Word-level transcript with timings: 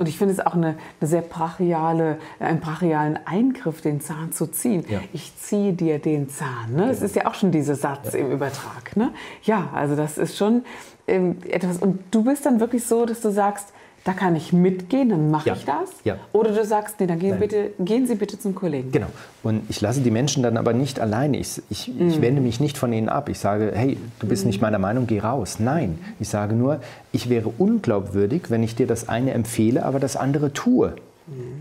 Und 0.00 0.08
ich 0.08 0.16
finde 0.16 0.32
es 0.32 0.40
auch 0.40 0.54
eine, 0.54 0.78
eine 0.98 1.08
sehr 1.08 1.20
brachiale, 1.20 2.16
einen 2.38 2.60
brachialen 2.60 3.18
Eingriff, 3.26 3.82
den 3.82 4.00
Zahn 4.00 4.32
zu 4.32 4.46
ziehen. 4.46 4.82
Ja. 4.88 5.00
Ich 5.12 5.36
ziehe 5.36 5.74
dir 5.74 5.98
den 5.98 6.30
Zahn. 6.30 6.74
Ne? 6.74 6.88
Das 6.88 7.02
ist 7.02 7.16
ja 7.16 7.26
auch 7.26 7.34
schon 7.34 7.52
dieser 7.52 7.74
Satz 7.74 8.14
ja. 8.14 8.20
im 8.20 8.32
Übertrag. 8.32 8.96
Ne? 8.96 9.12
Ja, 9.42 9.68
also 9.74 9.96
das 9.96 10.16
ist 10.16 10.38
schon 10.38 10.64
ähm, 11.06 11.36
etwas. 11.46 11.76
Und 11.76 12.02
du 12.12 12.24
bist 12.24 12.46
dann 12.46 12.60
wirklich 12.60 12.86
so, 12.86 13.04
dass 13.04 13.20
du 13.20 13.30
sagst, 13.30 13.74
da 14.04 14.12
kann 14.12 14.34
ich 14.34 14.52
mitgehen, 14.52 15.10
dann 15.10 15.30
mache 15.30 15.48
ja. 15.48 15.54
ich 15.54 15.64
das. 15.64 15.90
Ja. 16.04 16.16
Oder 16.32 16.52
du 16.52 16.64
sagst, 16.64 17.00
nee, 17.00 17.06
dann 17.06 17.18
gehen, 17.18 17.38
bitte, 17.38 17.72
gehen 17.78 18.06
Sie 18.06 18.14
bitte 18.14 18.38
zum 18.38 18.54
Kollegen. 18.54 18.90
Genau. 18.92 19.08
Und 19.42 19.62
ich 19.68 19.80
lasse 19.80 20.00
die 20.00 20.10
Menschen 20.10 20.42
dann 20.42 20.56
aber 20.56 20.72
nicht 20.72 21.00
alleine. 21.00 21.36
Ich, 21.36 21.62
ich, 21.68 21.88
mhm. 21.88 22.08
ich 22.08 22.20
wende 22.20 22.40
mich 22.40 22.60
nicht 22.60 22.78
von 22.78 22.92
ihnen 22.92 23.08
ab. 23.08 23.28
Ich 23.28 23.38
sage, 23.38 23.72
hey, 23.74 23.98
du 24.18 24.26
bist 24.26 24.44
mhm. 24.44 24.48
nicht 24.48 24.62
meiner 24.62 24.78
Meinung, 24.78 25.06
geh 25.06 25.18
raus. 25.18 25.58
Nein, 25.58 25.98
ich 26.18 26.28
sage 26.28 26.54
nur, 26.54 26.80
ich 27.12 27.28
wäre 27.28 27.52
unglaubwürdig, 27.58 28.44
wenn 28.48 28.62
ich 28.62 28.74
dir 28.74 28.86
das 28.86 29.08
eine 29.08 29.32
empfehle, 29.32 29.84
aber 29.84 30.00
das 30.00 30.16
andere 30.16 30.52
tue. 30.52 30.94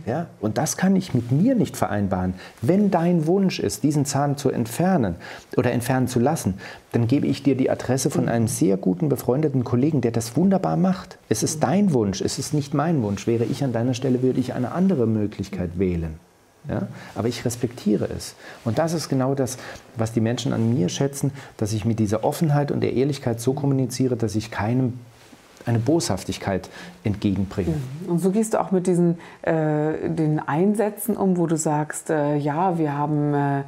Ja? 0.05 0.27
Und 0.39 0.57
das 0.57 0.77
kann 0.77 0.95
ich 0.95 1.13
mit 1.13 1.31
mir 1.31 1.55
nicht 1.55 1.77
vereinbaren. 1.77 2.33
Wenn 2.61 2.91
dein 2.91 3.27
Wunsch 3.27 3.59
ist, 3.59 3.83
diesen 3.83 4.05
Zahn 4.05 4.37
zu 4.37 4.49
entfernen 4.49 5.15
oder 5.57 5.71
entfernen 5.71 6.07
zu 6.07 6.19
lassen, 6.19 6.55
dann 6.91 7.07
gebe 7.07 7.27
ich 7.27 7.43
dir 7.43 7.55
die 7.55 7.69
Adresse 7.69 8.09
von 8.09 8.29
einem 8.29 8.47
sehr 8.47 8.77
guten 8.77 9.09
befreundeten 9.09 9.63
Kollegen, 9.63 10.01
der 10.01 10.11
das 10.11 10.35
wunderbar 10.35 10.77
macht. 10.77 11.17
Es 11.29 11.43
ist 11.43 11.63
dein 11.63 11.93
Wunsch, 11.93 12.21
es 12.21 12.39
ist 12.39 12.53
nicht 12.53 12.73
mein 12.73 13.01
Wunsch. 13.03 13.27
Wäre 13.27 13.45
ich 13.45 13.63
an 13.63 13.73
deiner 13.73 13.93
Stelle, 13.93 14.21
würde 14.21 14.39
ich 14.39 14.53
eine 14.53 14.71
andere 14.71 15.05
Möglichkeit 15.05 15.77
wählen. 15.77 16.19
Ja? 16.67 16.87
Aber 17.15 17.27
ich 17.27 17.45
respektiere 17.45 18.09
es. 18.09 18.35
Und 18.65 18.79
das 18.79 18.93
ist 18.93 19.09
genau 19.09 19.35
das, 19.35 19.57
was 19.95 20.11
die 20.11 20.21
Menschen 20.21 20.53
an 20.53 20.73
mir 20.73 20.89
schätzen, 20.89 21.31
dass 21.57 21.73
ich 21.73 21.85
mit 21.85 21.99
dieser 21.99 22.23
Offenheit 22.23 22.71
und 22.71 22.81
der 22.81 22.93
Ehrlichkeit 22.93 23.39
so 23.39 23.53
kommuniziere, 23.53 24.15
dass 24.15 24.35
ich 24.35 24.51
keinem 24.51 24.93
eine 25.65 25.79
Boshaftigkeit 25.79 26.69
entgegenbringen. 27.03 27.81
Mhm. 28.03 28.11
Und 28.11 28.19
so 28.19 28.31
gehst 28.31 28.53
du 28.53 28.59
auch 28.59 28.71
mit 28.71 28.87
diesen 28.87 29.17
äh, 29.41 30.09
den 30.09 30.39
Einsätzen 30.39 31.17
um, 31.17 31.37
wo 31.37 31.47
du 31.47 31.57
sagst, 31.57 32.09
äh, 32.09 32.35
ja, 32.35 32.77
wir 32.77 32.97
haben 32.97 33.33
äh, 33.33 33.63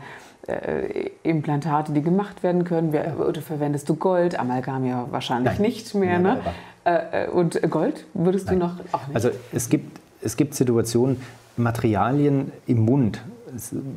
äh 0.48 1.12
Implantate, 1.24 1.92
die 1.94 2.02
gemacht 2.02 2.44
werden 2.44 2.64
können. 2.64 2.94
Wir, 2.94 3.18
oder 3.28 3.42
verwendest 3.42 3.90
du 3.90 3.96
Gold? 3.96 4.40
Amalgam 4.40 4.86
ja 4.86 5.08
wahrscheinlich 5.12 5.54
Nein. 5.54 5.62
nicht 5.62 5.94
mehr. 5.94 6.20
Ne? 6.20 6.40
Äh, 6.84 7.26
äh, 7.26 7.30
und 7.30 7.62
Gold 7.70 8.06
würdest 8.14 8.48
Nein. 8.48 8.60
du 8.60 8.66
noch 8.66 8.76
auch 8.92 9.08
nicht? 9.08 9.16
Also 9.16 9.30
es 9.54 9.70
gibt, 9.70 10.00
es 10.22 10.36
gibt 10.38 10.56
Situationen, 10.56 11.22
Materialien 11.58 12.52
im 12.66 12.86
Mund 12.86 13.22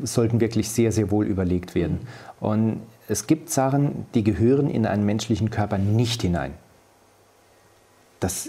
sollten 0.03 0.41
wirklich 0.41 0.69
sehr, 0.69 0.93
sehr 0.93 1.11
wohl 1.11 1.27
überlegt 1.27 1.75
werden. 1.75 2.01
Mhm. 2.41 2.47
Und 2.47 2.81
es 3.09 3.27
gibt 3.27 3.51
Sachen, 3.51 4.07
die 4.15 4.25
gehören 4.25 4.69
in 4.69 4.87
einen 4.87 5.05
menschlichen 5.05 5.51
Körper 5.51 5.79
nicht 5.79 6.23
hinein. 6.23 6.53
Das 8.25 8.49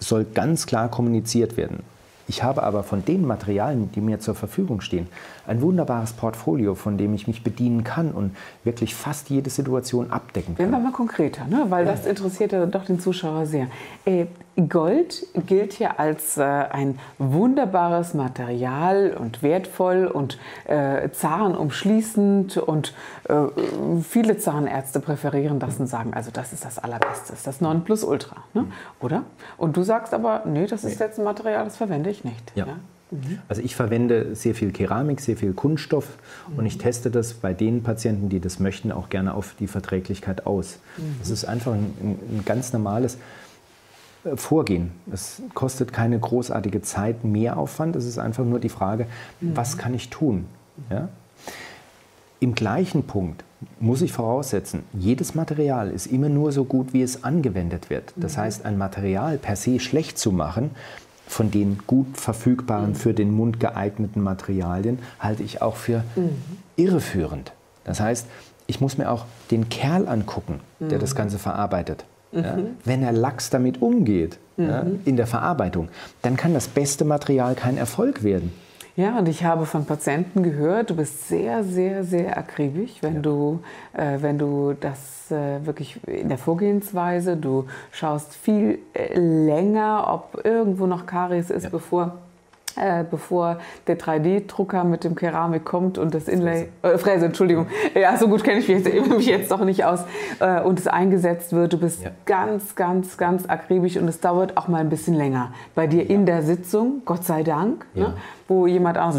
soll 0.00 0.24
ganz 0.24 0.66
klar 0.66 0.88
kommuniziert 0.88 1.56
werden. 1.56 1.84
Ich 2.26 2.42
habe 2.42 2.64
aber 2.64 2.82
von 2.82 3.04
den 3.04 3.24
Materialien, 3.24 3.92
die 3.92 4.00
mir 4.00 4.18
zur 4.18 4.34
Verfügung 4.34 4.80
stehen, 4.80 5.06
ein 5.46 5.62
wunderbares 5.62 6.12
Portfolio, 6.12 6.74
von 6.74 6.98
dem 6.98 7.14
ich 7.14 7.28
mich 7.28 7.44
bedienen 7.44 7.84
kann 7.84 8.10
und 8.10 8.34
wirklich 8.64 8.96
fast 8.96 9.30
jede 9.30 9.48
Situation 9.48 10.10
abdecken 10.10 10.56
kann. 10.56 10.72
Werden 10.72 10.82
wir 10.82 10.90
mal 10.90 10.96
konkreter, 10.96 11.44
ne? 11.44 11.66
weil 11.68 11.86
ja. 11.86 11.92
das 11.92 12.04
interessiert 12.04 12.50
ja 12.50 12.66
doch 12.66 12.84
den 12.84 12.98
Zuschauer 12.98 13.46
sehr. 13.46 13.68
Äh, 14.04 14.26
Gold 14.68 15.26
gilt 15.46 15.78
ja 15.78 15.94
als 15.96 16.36
äh, 16.36 16.42
ein 16.42 16.98
wunderbares 17.18 18.12
Material 18.12 19.16
und 19.18 19.42
wertvoll 19.42 20.06
und 20.06 20.38
äh, 20.66 21.08
zahnumschließend 21.10 22.58
und 22.58 22.94
äh, 23.28 23.34
viele 24.02 24.36
Zahnärzte 24.36 25.00
präferieren 25.00 25.58
das 25.58 25.80
und 25.80 25.86
sagen, 25.86 26.12
also 26.12 26.30
das 26.30 26.52
ist 26.52 26.64
das 26.64 26.78
Allerbeste, 26.78 27.32
das 27.42 27.60
Nonplusultra, 27.60 28.36
ne? 28.52 28.62
Mhm. 28.62 28.72
oder? 29.00 29.22
Und 29.56 29.76
du 29.76 29.82
sagst 29.82 30.12
aber, 30.12 30.42
nee, 30.44 30.66
das 30.66 30.84
ist 30.84 31.00
jetzt 31.00 31.18
ein 31.18 31.24
Material, 31.24 31.64
das 31.64 31.76
verwende 31.78 32.10
ich 32.10 32.24
nicht. 32.24 32.52
Ja. 32.54 32.66
Mhm. 33.12 33.38
Also 33.48 33.62
ich 33.62 33.76
verwende 33.76 34.34
sehr 34.34 34.54
viel 34.54 34.72
Keramik, 34.72 35.20
sehr 35.20 35.36
viel 35.36 35.52
Kunststoff 35.52 36.08
mhm. 36.48 36.58
und 36.58 36.66
ich 36.66 36.76
teste 36.78 37.10
das 37.10 37.34
bei 37.34 37.54
den 37.54 37.82
Patienten, 37.82 38.28
die 38.28 38.40
das 38.40 38.58
möchten, 38.58 38.92
auch 38.92 39.08
gerne 39.08 39.34
auf 39.34 39.54
die 39.58 39.66
Verträglichkeit 39.66 40.46
aus. 40.46 40.78
Mhm. 40.96 41.16
Das 41.20 41.30
ist 41.30 41.44
einfach 41.46 41.72
ein, 41.72 41.94
ein 42.00 42.42
ganz 42.44 42.72
normales 42.72 43.18
Vorgehen. 44.36 44.92
Es 45.12 45.42
kostet 45.54 45.92
keine 45.92 46.18
großartige 46.18 46.82
Zeit, 46.82 47.24
Mehraufwand. 47.24 47.96
Es 47.96 48.06
ist 48.06 48.18
einfach 48.18 48.44
nur 48.44 48.60
die 48.60 48.68
Frage, 48.68 49.06
mhm. 49.40 49.56
was 49.56 49.78
kann 49.78 49.94
ich 49.94 50.10
tun? 50.10 50.46
Ja? 50.90 51.08
Im 52.40 52.54
gleichen 52.54 53.04
Punkt 53.04 53.44
muss 53.78 54.02
ich 54.02 54.12
voraussetzen, 54.12 54.82
jedes 54.92 55.34
Material 55.34 55.90
ist 55.90 56.06
immer 56.06 56.28
nur 56.28 56.50
so 56.52 56.64
gut, 56.64 56.92
wie 56.92 57.02
es 57.02 57.24
angewendet 57.24 57.90
wird. 57.90 58.12
Das 58.16 58.36
mhm. 58.36 58.40
heißt, 58.40 58.64
ein 58.64 58.78
Material 58.78 59.38
per 59.38 59.56
se 59.56 59.78
schlecht 59.78 60.18
zu 60.18 60.32
machen, 60.32 60.70
von 61.26 61.50
den 61.50 61.78
gut 61.86 62.16
verfügbaren, 62.16 62.90
mhm. 62.90 62.94
für 62.94 63.14
den 63.14 63.32
Mund 63.32 63.60
geeigneten 63.60 64.22
Materialien, 64.22 64.98
halte 65.18 65.42
ich 65.42 65.62
auch 65.62 65.76
für 65.76 66.04
mhm. 66.16 66.30
irreführend. 66.76 67.52
Das 67.84 68.00
heißt, 68.00 68.26
ich 68.66 68.80
muss 68.80 68.98
mir 68.98 69.10
auch 69.10 69.26
den 69.50 69.68
Kerl 69.68 70.08
angucken, 70.08 70.60
der 70.80 70.98
das 70.98 71.14
Ganze 71.14 71.38
verarbeitet. 71.38 72.04
Ja, 72.32 72.56
mhm. 72.56 72.76
wenn 72.84 73.02
er 73.02 73.12
lax 73.12 73.50
damit 73.50 73.82
umgeht 73.82 74.38
mhm. 74.56 74.68
ja, 74.68 74.86
in 75.04 75.16
der 75.16 75.26
Verarbeitung, 75.26 75.88
dann 76.22 76.36
kann 76.36 76.54
das 76.54 76.66
beste 76.66 77.04
Material 77.04 77.54
kein 77.54 77.76
Erfolg 77.76 78.22
werden. 78.22 78.52
Ja, 78.94 79.18
und 79.18 79.26
ich 79.26 79.42
habe 79.42 79.64
von 79.64 79.86
Patienten 79.86 80.42
gehört, 80.42 80.90
du 80.90 80.96
bist 80.96 81.28
sehr, 81.28 81.64
sehr, 81.64 82.04
sehr 82.04 82.36
akribisch, 82.36 82.96
wenn, 83.00 83.16
ja. 83.16 83.20
du, 83.20 83.60
äh, 83.94 84.18
wenn 84.20 84.36
du 84.36 84.74
das 84.78 85.30
äh, 85.30 85.64
wirklich 85.64 85.98
in 86.06 86.28
der 86.28 86.36
Vorgehensweise, 86.36 87.38
du 87.38 87.66
schaust 87.90 88.34
viel 88.34 88.80
äh, 88.92 89.18
länger, 89.18 90.08
ob 90.12 90.44
irgendwo 90.44 90.86
noch 90.86 91.06
Karies 91.06 91.48
ist, 91.48 91.70
bevor 91.70 92.18
äh, 92.76 93.04
bevor 93.08 93.58
der 93.86 93.98
3D-Drucker 93.98 94.84
mit 94.84 95.04
dem 95.04 95.14
Keramik 95.14 95.64
kommt 95.64 95.98
und 95.98 96.14
das 96.14 96.28
Inlay, 96.28 96.68
Fräse, 96.80 96.94
äh, 96.94 96.98
Fräse 96.98 97.26
Entschuldigung, 97.26 97.66
ja, 97.94 98.16
so 98.16 98.28
gut 98.28 98.44
kenne 98.44 98.60
ich 98.60 98.68
mich 98.68 98.84
jetzt, 98.84 99.08
mich 99.08 99.26
jetzt 99.26 99.50
doch 99.50 99.64
nicht 99.64 99.84
aus, 99.84 100.04
äh, 100.40 100.60
und 100.60 100.78
es 100.78 100.86
eingesetzt 100.86 101.52
wird. 101.52 101.72
Du 101.72 101.78
bist 101.78 102.02
ja. 102.02 102.10
ganz, 102.26 102.74
ganz, 102.74 103.16
ganz 103.16 103.48
akribisch 103.48 103.96
und 103.96 104.08
es 104.08 104.20
dauert 104.20 104.56
auch 104.56 104.68
mal 104.68 104.80
ein 104.80 104.88
bisschen 104.88 105.14
länger. 105.14 105.52
Bei 105.74 105.86
dir 105.86 106.04
ja. 106.04 106.10
in 106.10 106.26
der 106.26 106.42
Sitzung, 106.42 107.02
Gott 107.04 107.24
sei 107.24 107.42
Dank, 107.42 107.86
ne, 107.94 108.02
ja. 108.02 108.08
ne, 108.08 108.14
wo 108.52 108.66
jemand 108.66 108.98
auch 108.98 109.14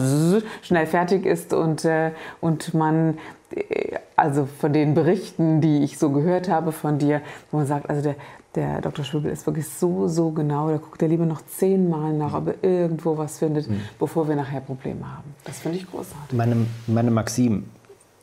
schnell 0.61 0.85
fertig 0.85 1.25
ist 1.25 1.53
und, 1.53 1.85
äh, 1.85 2.11
und 2.41 2.73
man 2.73 3.17
äh, 3.55 3.97
also 4.15 4.45
von 4.45 4.73
den 4.73 4.93
Berichten, 4.93 5.61
die 5.61 5.83
ich 5.83 5.97
so 5.97 6.11
gehört 6.11 6.49
habe 6.49 6.71
von 6.71 6.99
dir, 6.99 7.21
wo 7.51 7.57
man 7.57 7.67
sagt, 7.67 7.89
also 7.89 8.01
der, 8.01 8.15
der 8.55 8.81
Dr. 8.81 9.03
Schwibel 9.03 9.31
ist 9.31 9.45
wirklich 9.45 9.67
so, 9.67 10.07
so 10.07 10.31
genau. 10.31 10.69
Da 10.69 10.77
guckt 10.77 11.01
er 11.01 11.07
lieber 11.07 11.25
noch 11.25 11.41
zehnmal 11.45 12.13
nach, 12.13 12.33
ob 12.33 12.47
er 12.47 12.63
irgendwo 12.63 13.17
was 13.17 13.39
findet, 13.39 13.69
mhm. 13.69 13.81
bevor 13.99 14.27
wir 14.27 14.35
nachher 14.35 14.61
Probleme 14.61 15.01
haben. 15.05 15.33
Das 15.45 15.59
finde 15.59 15.79
ich 15.79 15.89
großartig. 15.89 16.37
Meine, 16.37 16.67
meine 16.87 17.11
Maxim 17.11 17.65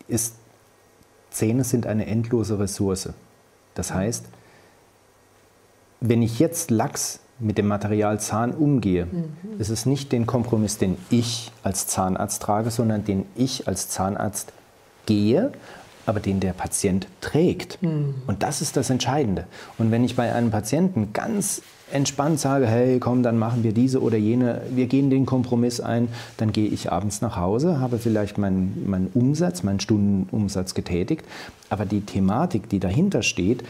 ist, 0.08 0.36
Zähne 1.30 1.64
sind 1.64 1.86
eine 1.86 2.06
endlose 2.06 2.58
Ressource. 2.58 3.10
Das 3.74 3.92
heißt, 3.92 4.26
wenn 6.00 6.22
ich 6.22 6.38
jetzt 6.38 6.70
Lachs 6.70 7.20
mit 7.40 7.58
dem 7.58 7.66
Material 7.66 8.20
Zahn 8.20 8.52
umgehe, 8.52 9.06
mhm. 9.06 9.58
ist 9.58 9.70
es 9.70 9.86
nicht 9.86 10.12
den 10.12 10.26
Kompromiss, 10.26 10.78
den 10.78 10.96
ich 11.10 11.50
als 11.62 11.86
Zahnarzt 11.86 12.42
trage, 12.42 12.70
sondern 12.70 13.04
den 13.04 13.24
ich 13.36 13.66
als 13.66 13.88
Zahnarzt 13.88 14.52
gehe 15.06 15.52
aber 16.06 16.18
den 16.18 16.40
der 16.40 16.52
Patient 16.52 17.06
trägt. 17.20 17.80
Mhm. 17.82 18.14
Und 18.26 18.42
das 18.42 18.60
ist 18.60 18.76
das 18.76 18.90
Entscheidende. 18.90 19.46
Und 19.78 19.90
wenn 19.90 20.02
ich 20.02 20.16
bei 20.16 20.32
einem 20.32 20.50
Patienten 20.50 21.12
ganz 21.12 21.62
entspannt 21.92 22.38
sage, 22.38 22.66
hey, 22.66 22.98
komm, 23.00 23.22
dann 23.22 23.38
machen 23.38 23.64
wir 23.64 23.72
diese 23.72 24.00
oder 24.00 24.16
jene, 24.16 24.62
wir 24.70 24.86
gehen 24.86 25.10
den 25.10 25.26
Kompromiss 25.26 25.80
ein, 25.80 26.08
dann 26.36 26.52
gehe 26.52 26.68
ich 26.68 26.90
abends 26.90 27.20
nach 27.20 27.36
Hause, 27.36 27.80
habe 27.80 27.98
vielleicht 27.98 28.38
meinen, 28.38 28.84
meinen 28.88 29.10
Umsatz, 29.14 29.62
meinen 29.62 29.80
Stundenumsatz 29.80 30.74
getätigt, 30.74 31.24
aber 31.68 31.86
die 31.86 32.02
Thematik, 32.02 32.68
die 32.68 32.78
dahinter 32.78 33.22
steht, 33.22 33.64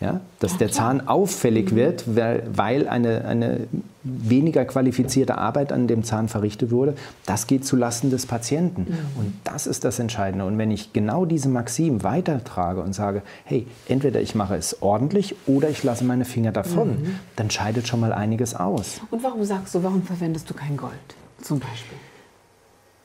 ja, 0.00 0.20
dass 0.40 0.52
ja, 0.52 0.58
der 0.58 0.72
Zahn 0.72 1.08
auffällig 1.08 1.72
mhm. 1.72 1.76
wird, 1.76 2.16
weil, 2.16 2.42
weil 2.52 2.88
eine, 2.88 3.24
eine 3.24 3.66
weniger 4.02 4.64
qualifizierte 4.64 5.38
Arbeit 5.38 5.72
an 5.72 5.88
dem 5.88 6.04
Zahn 6.04 6.28
verrichtet 6.28 6.70
wurde, 6.70 6.94
das 7.24 7.46
geht 7.46 7.64
zulasten 7.64 8.10
des 8.10 8.26
Patienten. 8.26 8.82
Mhm. 8.82 9.20
Und 9.20 9.34
das 9.44 9.66
ist 9.66 9.84
das 9.84 9.98
Entscheidende. 9.98 10.44
Und 10.44 10.58
wenn 10.58 10.70
ich 10.70 10.92
genau 10.92 11.24
diese 11.24 11.48
Maxim 11.48 12.02
weitertrage 12.02 12.82
und 12.82 12.94
sage, 12.94 13.22
hey, 13.44 13.66
entweder 13.88 14.20
ich 14.20 14.34
mache 14.34 14.54
es 14.56 14.82
ordentlich 14.82 15.34
oder 15.46 15.70
ich 15.70 15.82
lasse 15.82 16.04
meine 16.04 16.26
Finger 16.26 16.52
davon, 16.52 16.88
mhm. 16.88 17.14
dann 17.36 17.50
scheidet 17.50 17.88
schon 17.88 18.00
mal 18.00 18.12
einiges 18.12 18.54
aus. 18.54 19.00
Und 19.10 19.22
warum 19.22 19.44
sagst 19.44 19.74
du, 19.74 19.82
warum 19.82 20.02
verwendest 20.02 20.48
du 20.50 20.54
kein 20.54 20.76
Gold 20.76 20.92
zum 21.40 21.58
Beispiel? 21.58 21.98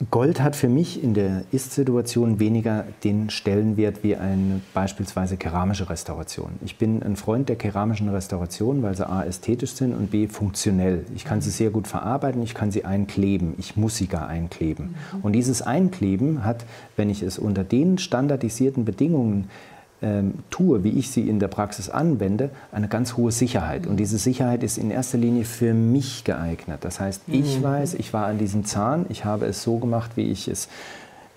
Gold 0.10 0.42
hat 0.42 0.56
für 0.56 0.68
mich 0.68 1.04
in 1.04 1.14
der 1.14 1.44
Ist-Situation 1.52 2.40
weniger 2.40 2.86
den 3.04 3.30
Stellenwert 3.30 4.04
wie 4.04 4.16
eine 4.16 4.62
beispielsweise 4.74 5.38
keramische 5.38 5.92
Restauration. 5.92 6.54
Ich 6.66 6.78
bin 6.78 7.04
ein 7.04 7.16
Freund 7.16 7.50
der 7.50 7.56
keramischen 7.56 8.10
Restauration, 8.10 8.82
weil 8.82 8.96
sie 8.96 9.08
a. 9.08 9.24
ästhetisch 9.24 9.74
sind 9.74 9.94
und 9.94 10.10
b. 10.10 10.28
funktionell. 10.28 11.06
Ich 11.14 11.24
kann 11.24 11.42
sie 11.42 11.52
sehr 11.52 11.70
gut 11.70 11.88
verarbeiten, 11.88 12.42
ich 12.42 12.56
kann 12.56 12.72
sie 12.72 12.84
einkleben, 12.84 13.54
ich 13.60 13.78
muss 13.78 13.98
sie 13.98 14.08
gar 14.08 14.28
einkleben. 14.28 14.96
Mhm. 15.14 15.20
Und 15.22 15.34
dieses 15.34 15.62
Einkleben 15.62 16.44
hat, 16.44 16.66
wenn 16.96 17.12
ich 17.12 17.22
es 17.22 17.38
unter 17.38 17.64
den 17.64 18.00
standardisierten 18.00 18.86
Bedingungen 18.86 19.50
ähm, 20.02 20.34
tue, 20.50 20.84
wie 20.84 20.90
ich 20.90 21.12
sie 21.12 21.28
in 21.28 21.40
der 21.40 21.48
Praxis 21.48 21.90
anwende, 21.90 22.50
eine 22.72 22.88
ganz 22.88 23.18
hohe 23.18 23.32
Sicherheit. 23.32 23.86
Und 23.86 23.98
diese 23.98 24.18
Sicherheit 24.18 24.64
ist 24.64 24.78
in 24.78 24.90
erster 24.90 25.18
Linie 25.18 25.46
für 25.46 25.74
mich 25.74 26.24
geeignet. 26.24 26.80
Das 26.82 27.00
heißt, 27.00 27.24
ich 27.28 27.60
mhm. 27.60 27.64
weiß, 27.64 27.94
ich 27.96 28.14
war 28.14 28.26
an 28.26 28.38
diesem 28.38 28.66
Zahn, 28.66 29.06
ich 29.10 29.26
habe 29.26 29.46
es 29.46 29.62
so 29.62 29.78
gemacht, 29.78 30.12
wie 30.16 30.32
ich 30.32 30.48
es 30.48 30.70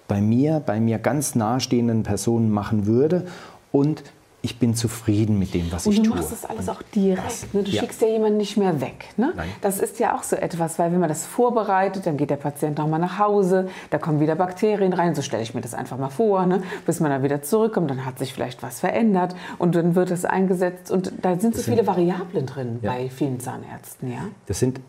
bei 0.08 0.20
mir, 0.20 0.62
bei 0.64 0.81
mir 0.81 0.99
ganz 0.99 1.34
nahestehenden 1.34 2.02
Personen 2.02 2.50
machen 2.50 2.87
würde. 2.87 3.26
Und 3.70 4.02
ich 4.44 4.58
bin 4.58 4.75
zufrieden 4.75 5.38
mit 5.38 5.55
dem, 5.55 5.73
was 5.73 5.87
und 5.87 5.94
ich 5.94 6.02
tue. 6.02 6.11
Und 6.12 6.19
du 6.19 6.23
machst 6.23 6.32
das 6.32 6.44
alles 6.44 6.69
auch 6.69 6.82
direkt. 6.94 7.55
Ne? 7.55 7.62
Du 7.62 7.70
ja. 7.70 7.81
schickst 7.81 8.02
ja 8.02 8.08
jemanden 8.08 8.37
nicht 8.37 8.58
mehr 8.58 8.82
weg. 8.82 9.06
Ne? 9.17 9.32
Das 9.62 9.79
ist 9.79 9.99
ja 9.99 10.14
auch 10.14 10.23
so 10.23 10.37
etwas, 10.37 10.79
weil 10.79 10.93
wenn 10.93 11.00
man 11.00 11.08
das 11.08 11.25
vorbereitet, 11.25 12.06
dann 12.06 12.19
geht 12.19 12.29
der 12.29 12.37
Patient 12.37 12.76
nochmal 12.76 13.00
nach 13.00 13.19
Hause, 13.19 13.69
da 13.88 13.96
kommen 13.96 14.20
wieder 14.20 14.35
Bakterien 14.35 14.93
rein, 14.93 15.14
so 15.14 15.23
stelle 15.23 15.43
ich 15.43 15.55
mir 15.55 15.62
das 15.62 15.73
einfach 15.73 15.96
mal 15.96 16.11
vor, 16.11 16.44
ne? 16.44 16.62
bis 16.85 17.00
man 17.00 17.11
dann 17.11 17.23
wieder 17.23 17.43
zurückkommt, 17.43 17.91
dann 17.91 18.05
hat 18.05 18.19
sich 18.19 18.35
vielleicht 18.35 18.62
was 18.62 18.81
verändert 18.81 19.35
und 19.56 19.75
dann 19.75 19.94
wird 19.94 20.11
es 20.11 20.26
eingesetzt 20.26 20.91
und 20.91 21.12
da 21.23 21.38
sind 21.38 21.56
so 21.56 21.62
viele 21.62 21.79
sind, 21.79 21.87
Variablen 21.87 22.44
drin 22.44 22.79
ja. 22.82 22.93
bei 22.93 23.08
vielen 23.08 23.41
Zahnärzten. 23.41 24.12
Ja? 24.12 24.26
Das 24.44 24.58
sind, 24.61 24.81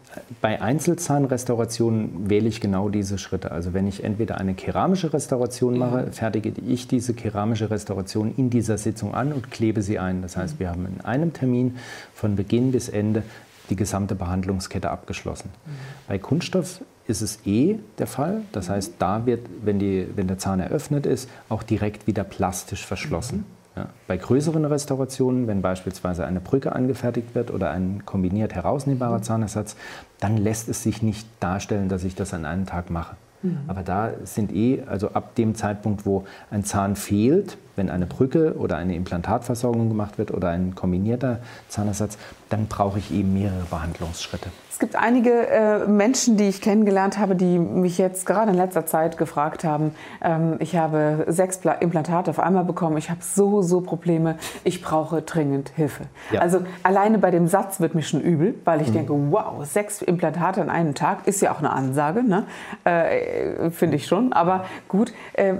bei 0.41 0.61
Einzelzahnrestaurationen 0.61 2.29
wähle 2.29 2.49
ich 2.49 2.59
genau 2.59 2.89
diese 2.89 3.17
Schritte. 3.17 3.51
Also 3.51 3.73
wenn 3.73 3.87
ich 3.87 4.03
entweder 4.03 4.37
eine 4.37 4.53
keramische 4.53 5.13
Restauration 5.13 5.77
mache, 5.77 6.11
fertige 6.11 6.51
ich 6.67 6.89
diese 6.89 7.13
keramische 7.13 7.69
Restauration 7.69 8.33
in 8.35 8.49
dieser 8.49 8.77
Sitzung 8.77 9.13
an 9.13 9.31
und 9.31 9.44
klebe 9.49 9.81
sie 9.81 9.99
ein. 9.99 10.21
Das 10.21 10.37
heißt, 10.37 10.59
wir 10.59 10.69
haben 10.69 10.85
in 10.85 11.01
einem 11.01 11.33
Termin 11.33 11.77
von 12.13 12.35
Beginn 12.35 12.71
bis 12.71 12.89
Ende 12.89 13.23
die 13.69 13.75
gesamte 13.75 14.15
Behandlungskette 14.15 14.89
abgeschlossen. 14.89 15.49
Mhm. 15.65 15.71
Bei 16.07 16.17
Kunststoff 16.17 16.81
ist 17.07 17.21
es 17.21 17.39
eh 17.45 17.77
der 17.97 18.07
Fall. 18.07 18.41
Das 18.51 18.69
heißt, 18.69 18.95
da 18.99 19.25
wird, 19.25 19.45
wenn, 19.63 19.79
die, 19.79 20.07
wenn 20.15 20.27
der 20.27 20.37
Zahn 20.37 20.59
eröffnet 20.59 21.05
ist, 21.05 21.29
auch 21.49 21.63
direkt 21.63 22.07
wieder 22.07 22.23
plastisch 22.23 22.85
verschlossen. 22.85 23.39
Mhm. 23.39 23.45
Ja. 23.75 23.89
Bei 24.07 24.15
größeren 24.15 24.63
Restaurationen, 24.63 25.47
wenn 25.47 25.61
beispielsweise 25.61 26.25
eine 26.25 26.39
Brücke 26.39 26.71
angefertigt 26.71 27.35
wird 27.35 27.51
oder 27.51 27.71
ein 27.71 28.03
kombiniert 28.05 28.53
herausnehmbarer 28.53 29.17
mhm. 29.17 29.23
Zahnersatz, 29.23 29.75
dann 30.19 30.37
lässt 30.37 30.69
es 30.69 30.81
sich 30.81 31.01
nicht 31.01 31.27
darstellen, 31.39 31.89
dass 31.89 32.03
ich 32.03 32.15
das 32.15 32.33
an 32.33 32.45
einem 32.45 32.65
Tag 32.65 32.89
mache. 32.89 33.17
Mhm. 33.41 33.59
Aber 33.67 33.83
da 33.83 34.11
sind 34.23 34.53
eh, 34.53 34.83
also 34.87 35.09
ab 35.11 35.35
dem 35.35 35.55
Zeitpunkt, 35.55 36.05
wo 36.05 36.25
ein 36.51 36.63
Zahn 36.63 36.95
fehlt, 36.95 37.57
wenn 37.75 37.89
eine 37.89 38.05
Brücke 38.05 38.55
oder 38.57 38.77
eine 38.77 38.95
Implantatversorgung 38.95 39.89
gemacht 39.89 40.17
wird 40.17 40.31
oder 40.31 40.49
ein 40.49 40.75
kombinierter 40.75 41.39
Zahnersatz, 41.67 42.17
dann 42.49 42.67
brauche 42.67 42.99
ich 42.99 43.11
eben 43.11 43.33
mehrere 43.33 43.65
Behandlungsschritte. 43.69 44.49
Es 44.75 44.79
gibt 44.79 44.97
einige 44.97 45.47
äh, 45.47 45.87
Menschen, 45.87 46.35
die 46.35 46.49
ich 46.49 46.59
kennengelernt 46.59 47.17
habe, 47.17 47.37
die 47.37 47.59
mich 47.59 47.97
jetzt 47.97 48.25
gerade 48.25 48.51
in 48.51 48.57
letzter 48.57 48.85
Zeit 48.85 49.17
gefragt 49.17 49.63
haben, 49.63 49.95
ähm, 50.21 50.57
ich 50.59 50.75
habe 50.75 51.23
sechs 51.29 51.59
Pla 51.59 51.71
Implantate 51.71 52.29
auf 52.29 52.41
einmal 52.41 52.65
bekommen, 52.65 52.97
ich 52.97 53.09
habe 53.09 53.21
so, 53.21 53.61
so 53.61 53.79
Probleme, 53.79 54.35
ich 54.65 54.81
brauche 54.81 55.21
dringend 55.21 55.69
Hilfe. 55.69 56.03
Ja. 56.29 56.41
Also 56.41 56.59
alleine 56.83 57.19
bei 57.19 57.31
dem 57.31 57.47
Satz 57.47 57.79
wird 57.79 57.95
mir 57.95 58.01
schon 58.01 58.19
übel, 58.19 58.55
weil 58.65 58.81
ich 58.81 58.89
mhm. 58.89 58.93
denke, 58.93 59.13
wow, 59.31 59.65
sechs 59.65 60.01
Implantate 60.01 60.61
an 60.61 60.69
einem 60.69 60.93
Tag 60.93 61.25
ist 61.25 61.41
ja 61.41 61.53
auch 61.53 61.59
eine 61.59 61.71
Ansage, 61.71 62.21
ne? 62.21 62.43
äh, 62.85 63.24
finde 63.71 63.97
ich 63.97 64.07
schon, 64.07 64.33
aber 64.33 64.65
gut. 64.87 65.13
Äh, 65.33 65.55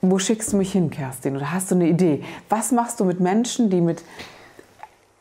wo 0.00 0.18
schickst 0.20 0.52
du 0.52 0.56
mich 0.56 0.70
hin, 0.70 0.90
Kerstin? 0.90 1.36
Oder 1.36 1.52
hast 1.52 1.72
du 1.72 1.74
eine 1.74 1.88
Idee? 1.88 2.22
Was 2.48 2.70
machst 2.70 3.00
du 3.00 3.04
mit 3.04 3.18
Menschen, 3.18 3.68
die 3.68 3.80
mit 3.80 4.04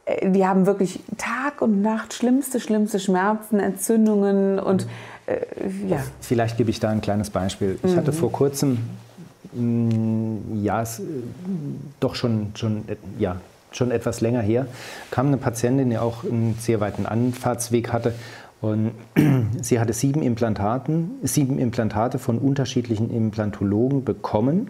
äh, 0.06 0.30
die 0.30 0.46
haben 0.46 0.66
wirklich 0.66 1.00
Tag 1.18 1.62
und 1.62 1.82
Nacht 1.82 2.14
schlimmste, 2.14 2.60
schlimmste 2.60 3.00
Schmerzen, 3.00 3.60
Entzündungen 3.60 4.60
und 4.60 4.88
äh, 5.26 5.40
ja. 5.88 5.98
Vielleicht 6.22 6.58
gebe 6.58 6.70
ich 6.70 6.80
da 6.80 6.90
ein 6.90 7.02
kleines 7.02 7.30
Beispiel. 7.30 7.80
Ich 7.84 7.92
mhm. 7.92 7.98
hatte 7.98 8.14
vor 8.14 8.32
kurzem, 8.32 8.78
mh, 9.54 9.62
mm, 9.62 10.64
ja, 10.64 10.82
es, 10.82 11.02
doch 12.00 12.16
schon, 12.16 12.52
schon, 12.56 12.84
ja, 13.20 13.38
schon 13.72 13.92
etwas 13.92 14.22
länger 14.22 14.42
her, 14.42 14.68
kam 15.12 15.28
eine 15.28 15.38
Patientin, 15.38 15.90
die 15.90 15.98
auch 15.98 16.24
einen 16.24 16.56
sehr 16.60 16.80
weiten 16.80 17.06
Anfahrtsweg 17.06 17.92
hatte 17.92 18.14
und 18.62 18.92
sie 19.62 19.80
hatte 19.80 19.94
sieben, 19.94 20.22
Implantaten, 20.22 21.12
sieben 21.24 21.60
Implantate 21.60 22.20
von 22.20 22.38
unterschiedlichen 22.40 23.10
Implantologen 23.10 24.04
bekommen 24.04 24.70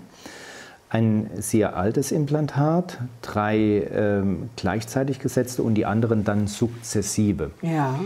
ein 0.89 1.29
sehr 1.35 1.75
altes 1.75 2.11
Implantat, 2.11 2.99
drei 3.21 3.87
ähm, 3.93 4.49
gleichzeitig 4.55 5.19
gesetzte 5.19 5.63
und 5.63 5.75
die 5.75 5.85
anderen 5.85 6.23
dann 6.23 6.47
sukzessive. 6.47 7.51
Ja. 7.61 7.99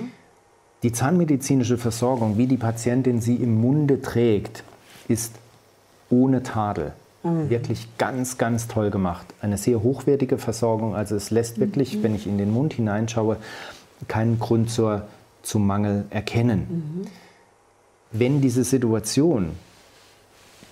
Die 0.81 0.91
zahnmedizinische 0.91 1.77
Versorgung, 1.77 2.37
wie 2.37 2.47
die 2.47 2.57
Patientin 2.57 3.21
sie 3.21 3.35
im 3.35 3.61
Munde 3.61 4.01
trägt, 4.01 4.63
ist 5.07 5.35
ohne 6.09 6.41
Tadel. 6.41 6.93
Mhm. 7.23 7.51
Wirklich 7.51 7.87
ganz, 7.99 8.39
ganz 8.39 8.67
toll 8.67 8.89
gemacht. 8.89 9.27
Eine 9.41 9.59
sehr 9.59 9.83
hochwertige 9.83 10.39
Versorgung. 10.39 10.95
Also 10.95 11.15
es 11.15 11.29
lässt 11.29 11.59
wirklich, 11.59 11.97
mhm. 11.97 12.03
wenn 12.03 12.15
ich 12.15 12.25
in 12.25 12.39
den 12.39 12.51
Mund 12.51 12.73
hineinschaue, 12.73 13.37
keinen 14.07 14.39
Grund 14.39 14.71
zur, 14.71 15.03
zum 15.43 15.65
Mangel 15.65 16.05
erkennen. 16.09 16.67
Mhm. 16.69 17.07
Wenn 18.11 18.41
diese 18.41 18.63
Situation 18.63 19.51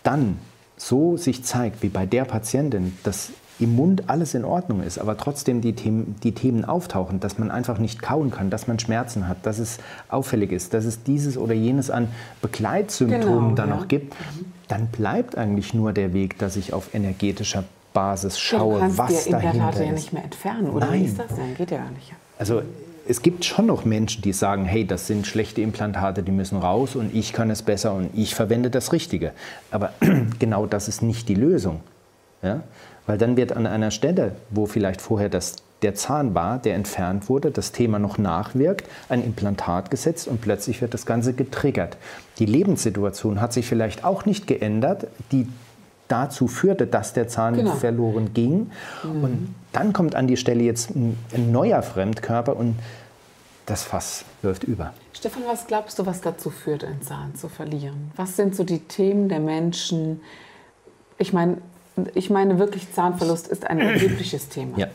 dann 0.04 0.38
so 0.77 1.18
sich 1.18 1.44
zeigt, 1.44 1.83
wie 1.83 1.89
bei 1.89 2.06
der 2.06 2.25
Patientin, 2.25 2.98
dass 3.04 3.31
im 3.60 3.75
Mund 3.75 4.04
alles 4.07 4.33
in 4.33 4.45
Ordnung 4.45 4.81
ist, 4.81 5.00
aber 5.00 5.18
trotzdem 5.18 5.60
die 5.60 5.74
Themen, 5.74 6.16
die 6.24 6.33
Themen 6.33 6.63
auftauchen, 6.63 7.19
dass 7.19 7.38
man 7.38 7.51
einfach 7.51 7.77
nicht 7.77 8.01
kauen 8.01 8.31
kann, 8.31 8.50
dass 8.50 8.68
man 8.68 8.80
Schmerzen 8.80 9.27
hat, 9.27 9.45
dass 9.45 9.60
es 9.60 9.80
auffällig 10.07 10.51
ist, 10.51 10.74
dass 10.74 10.86
es 10.86 11.04
dieses 11.04 11.38
oder 11.38 11.54
jenes 11.54 11.89
an 11.89 12.07
Begleitsymptomen 12.42 13.50
genau, 13.50 13.56
dann 13.56 13.69
ja. 13.69 13.75
noch 13.75 13.88
gibt, 13.89 14.16
dann 14.69 14.88
bleibt 14.88 15.38
eigentlich 15.38 15.74
nur 15.74 15.92
der 15.92 16.13
Weg, 16.13 16.38
dass 16.38 16.56
ich 16.56 16.71
auf 16.71 16.94
energetischer 16.94 17.66
Basis 17.94 18.39
schaue, 18.39 18.80
ja, 18.80 18.88
du 18.88 18.98
was 18.98 19.25
dir 19.25 19.31
dahinter 19.31 19.71
ist. 19.71 19.80
ja 19.80 19.92
nicht 19.92 20.13
mehr 20.13 20.24
entfernen, 20.24 20.69
oder 20.69 20.88
Nein. 20.88 21.01
wie 21.01 21.06
ist 21.06 21.19
das 21.19 21.36
denn? 21.36 21.56
Geht 21.56 21.71
ja 21.71 21.80
gar 21.80 21.92
nicht. 21.92 22.13
Also 22.38 22.62
es 23.07 23.21
gibt 23.21 23.45
schon 23.45 23.65
noch 23.65 23.85
Menschen, 23.85 24.21
die 24.21 24.33
sagen, 24.33 24.65
hey, 24.65 24.85
das 24.85 25.07
sind 25.07 25.27
schlechte 25.27 25.61
Implantate, 25.61 26.23
die 26.23 26.31
müssen 26.31 26.57
raus 26.57 26.95
und 26.95 27.13
ich 27.13 27.33
kann 27.33 27.49
es 27.49 27.61
besser 27.61 27.94
und 27.94 28.09
ich 28.13 28.35
verwende 28.35 28.69
das 28.69 28.94
Richtige. 28.94 29.31
Aber 29.71 29.94
genau 30.39 30.65
das 30.65 30.87
ist 30.87 31.01
nicht 31.01 31.29
die 31.29 31.35
Lösung. 31.35 31.81
Ja? 32.41 32.61
Weil 33.06 33.18
dann 33.18 33.37
wird 33.37 33.53
an 33.53 33.65
einer 33.65 33.91
Stelle, 33.91 34.35
wo 34.49 34.65
vielleicht 34.65 35.01
vorher 35.01 35.29
das, 35.29 35.56
der 35.81 35.95
Zahn 35.95 36.35
war, 36.35 36.59
der 36.59 36.75
entfernt 36.75 37.29
wurde, 37.29 37.51
das 37.51 37.71
Thema 37.71 37.99
noch 37.99 38.18
nachwirkt, 38.18 38.87
ein 39.07 39.23
Implantat 39.23 39.89
gesetzt 39.89 40.27
und 40.27 40.41
plötzlich 40.41 40.81
wird 40.81 40.94
das 40.94 41.06
Ganze 41.06 41.33
getriggert. 41.33 41.97
Die 42.37 42.45
Lebenssituation 42.45 43.41
hat 43.41 43.53
sich 43.53 43.65
vielleicht 43.65 44.03
auch 44.03 44.25
nicht 44.25 44.45
geändert, 44.45 45.07
die 45.31 45.47
dazu 46.09 46.47
führte, 46.47 46.85
dass 46.87 47.13
der 47.13 47.30
Zahn 47.30 47.56
genau. 47.56 47.75
verloren 47.75 48.33
ging. 48.33 48.71
Mhm. 49.04 49.23
Und 49.23 49.56
dann 49.71 49.94
kommt 49.94 50.16
an 50.16 50.28
die 50.28 50.35
Stelle 50.37 50.63
jetzt 50.63 50.89
ein, 50.92 51.18
ein 51.33 51.51
neuer 51.51 51.81
Fremdkörper 51.81 52.57
und 52.57 52.75
das 53.66 53.83
Fass 53.83 54.25
wirft 54.42 54.63
über. 54.63 54.94
Stefan, 55.13 55.44
was 55.47 55.68
glaubst 55.68 55.99
du, 55.99 56.06
was 56.06 56.21
dazu 56.21 56.49
führt, 56.49 56.83
einen 56.83 57.01
Zahn 57.01 57.35
zu 57.35 57.47
verlieren? 57.47 58.11
Was 58.16 58.35
sind 58.35 58.56
so 58.56 58.63
die 58.63 58.80
Themen 58.80 59.30
der 59.30 59.39
Menschen? 59.39 60.21
Ich 61.18 61.33
meine, 61.33 61.57
ich 62.16 62.30
meine 62.30 62.57
wirklich, 62.57 62.92
Zahnverlust 62.94 63.47
ist 63.47 63.68
ein 63.68 63.80
erhebliches 63.80 64.49
Thema. 64.49 64.78
Ja. 64.78 64.87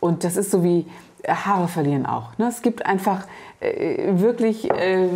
Und 0.00 0.24
das 0.24 0.36
ist 0.36 0.50
so 0.50 0.62
wie 0.62 0.86
Haare 1.26 1.68
verlieren 1.68 2.06
auch. 2.06 2.36
Ne? 2.38 2.48
Es 2.48 2.62
gibt 2.62 2.86
einfach 2.86 3.26
äh, 3.60 4.20
wirklich 4.20 4.70
äh, 4.70 5.08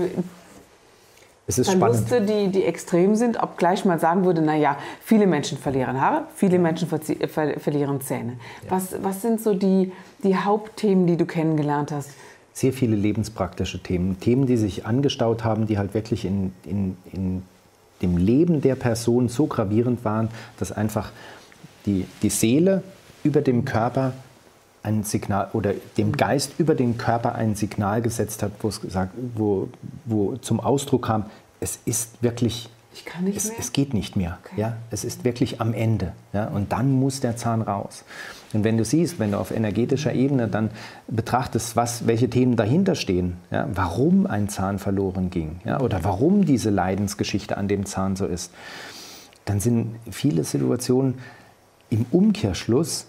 es 1.46 1.58
ist 1.58 1.70
Verluste, 1.70 2.20
die, 2.20 2.48
die 2.48 2.64
extrem 2.64 3.16
sind, 3.16 3.42
obgleich 3.42 3.84
man 3.84 3.98
sagen 3.98 4.24
würde, 4.24 4.42
naja, 4.42 4.76
viele 5.02 5.26
Menschen 5.26 5.58
verlieren 5.58 6.00
Haare, 6.00 6.24
viele 6.34 6.58
Menschen 6.58 6.88
ver 6.88 7.00
ver 7.28 7.58
verlieren 7.58 8.00
Zähne. 8.00 8.36
Ja. 8.64 8.70
Was, 8.70 8.94
was 9.02 9.22
sind 9.22 9.40
so 9.40 9.54
die, 9.54 9.92
die 10.22 10.36
Hauptthemen, 10.36 11.06
die 11.06 11.16
du 11.16 11.26
kennengelernt 11.26 11.90
hast? 11.90 12.10
Sehr 12.52 12.72
viele 12.72 12.96
lebenspraktische 12.96 13.82
Themen. 13.82 14.20
Themen, 14.20 14.46
die 14.46 14.56
sich 14.56 14.86
angestaut 14.86 15.42
haben, 15.42 15.66
die 15.66 15.78
halt 15.78 15.94
wirklich 15.94 16.24
in, 16.24 16.52
in, 16.64 16.96
in 17.12 17.42
dem 18.02 18.18
Leben 18.18 18.60
der 18.60 18.74
Person 18.74 19.28
so 19.28 19.46
gravierend 19.46 20.04
waren, 20.04 20.28
dass 20.58 20.70
einfach 20.70 21.10
die, 21.86 22.06
die 22.22 22.30
Seele 22.30 22.82
über 23.24 23.40
dem 23.40 23.64
Körper 23.64 24.12
ein 24.82 25.04
Signal 25.04 25.48
oder 25.52 25.74
dem 25.96 26.08
mhm. 26.08 26.16
Geist 26.16 26.54
über 26.58 26.74
den 26.74 26.98
Körper 26.98 27.34
ein 27.34 27.54
Signal 27.54 28.02
gesetzt 28.02 28.42
hat, 28.42 28.52
wo 28.60 28.68
es 28.68 28.80
gesagt, 28.80 29.12
wo, 29.34 29.68
wo 30.04 30.36
zum 30.36 30.60
Ausdruck 30.60 31.06
kam, 31.06 31.26
es 31.60 31.78
ist 31.84 32.22
wirklich 32.22 32.68
es, 33.34 33.50
es 33.58 33.72
geht 33.72 33.94
nicht 33.94 34.16
mehr. 34.16 34.38
Okay. 34.44 34.60
Ja? 34.60 34.76
Es 34.90 35.04
ist 35.04 35.24
wirklich 35.24 35.60
am 35.60 35.72
Ende. 35.72 36.12
Ja? 36.32 36.48
Und 36.48 36.72
dann 36.72 36.92
muss 36.92 37.20
der 37.20 37.36
Zahn 37.36 37.62
raus. 37.62 38.04
Und 38.52 38.64
wenn 38.64 38.76
du 38.76 38.84
siehst, 38.84 39.18
wenn 39.18 39.32
du 39.32 39.38
auf 39.38 39.50
energetischer 39.50 40.12
Ebene 40.12 40.46
dann 40.46 40.70
betrachtest, 41.08 41.74
was, 41.74 42.06
welche 42.06 42.28
Themen 42.28 42.56
dahinter 42.56 42.94
stehen, 42.94 43.38
ja? 43.50 43.66
warum 43.72 44.26
ein 44.26 44.48
Zahn 44.48 44.78
verloren 44.78 45.30
ging 45.30 45.60
ja? 45.64 45.80
oder 45.80 46.04
warum 46.04 46.44
diese 46.44 46.68
Leidensgeschichte 46.68 47.56
an 47.56 47.66
dem 47.66 47.86
Zahn 47.86 48.14
so 48.14 48.26
ist, 48.26 48.52
dann 49.46 49.58
sind 49.58 49.96
viele 50.10 50.44
Situationen 50.44 51.14
im 51.88 52.04
Umkehrschluss 52.10 53.06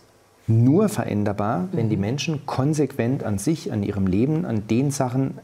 nur 0.48 0.90
veränderbar, 0.90 1.70
wenn 1.72 1.90
die 1.90 1.96
mhm. 1.96 2.02
Menschen 2.02 2.46
konsequent 2.46 3.24
an 3.24 3.38
sich, 3.38 3.72
an 3.72 3.84
ihrem 3.84 4.08
Leben, 4.08 4.46
an 4.46 4.68
den 4.68 4.92
Sachen 4.92 5.38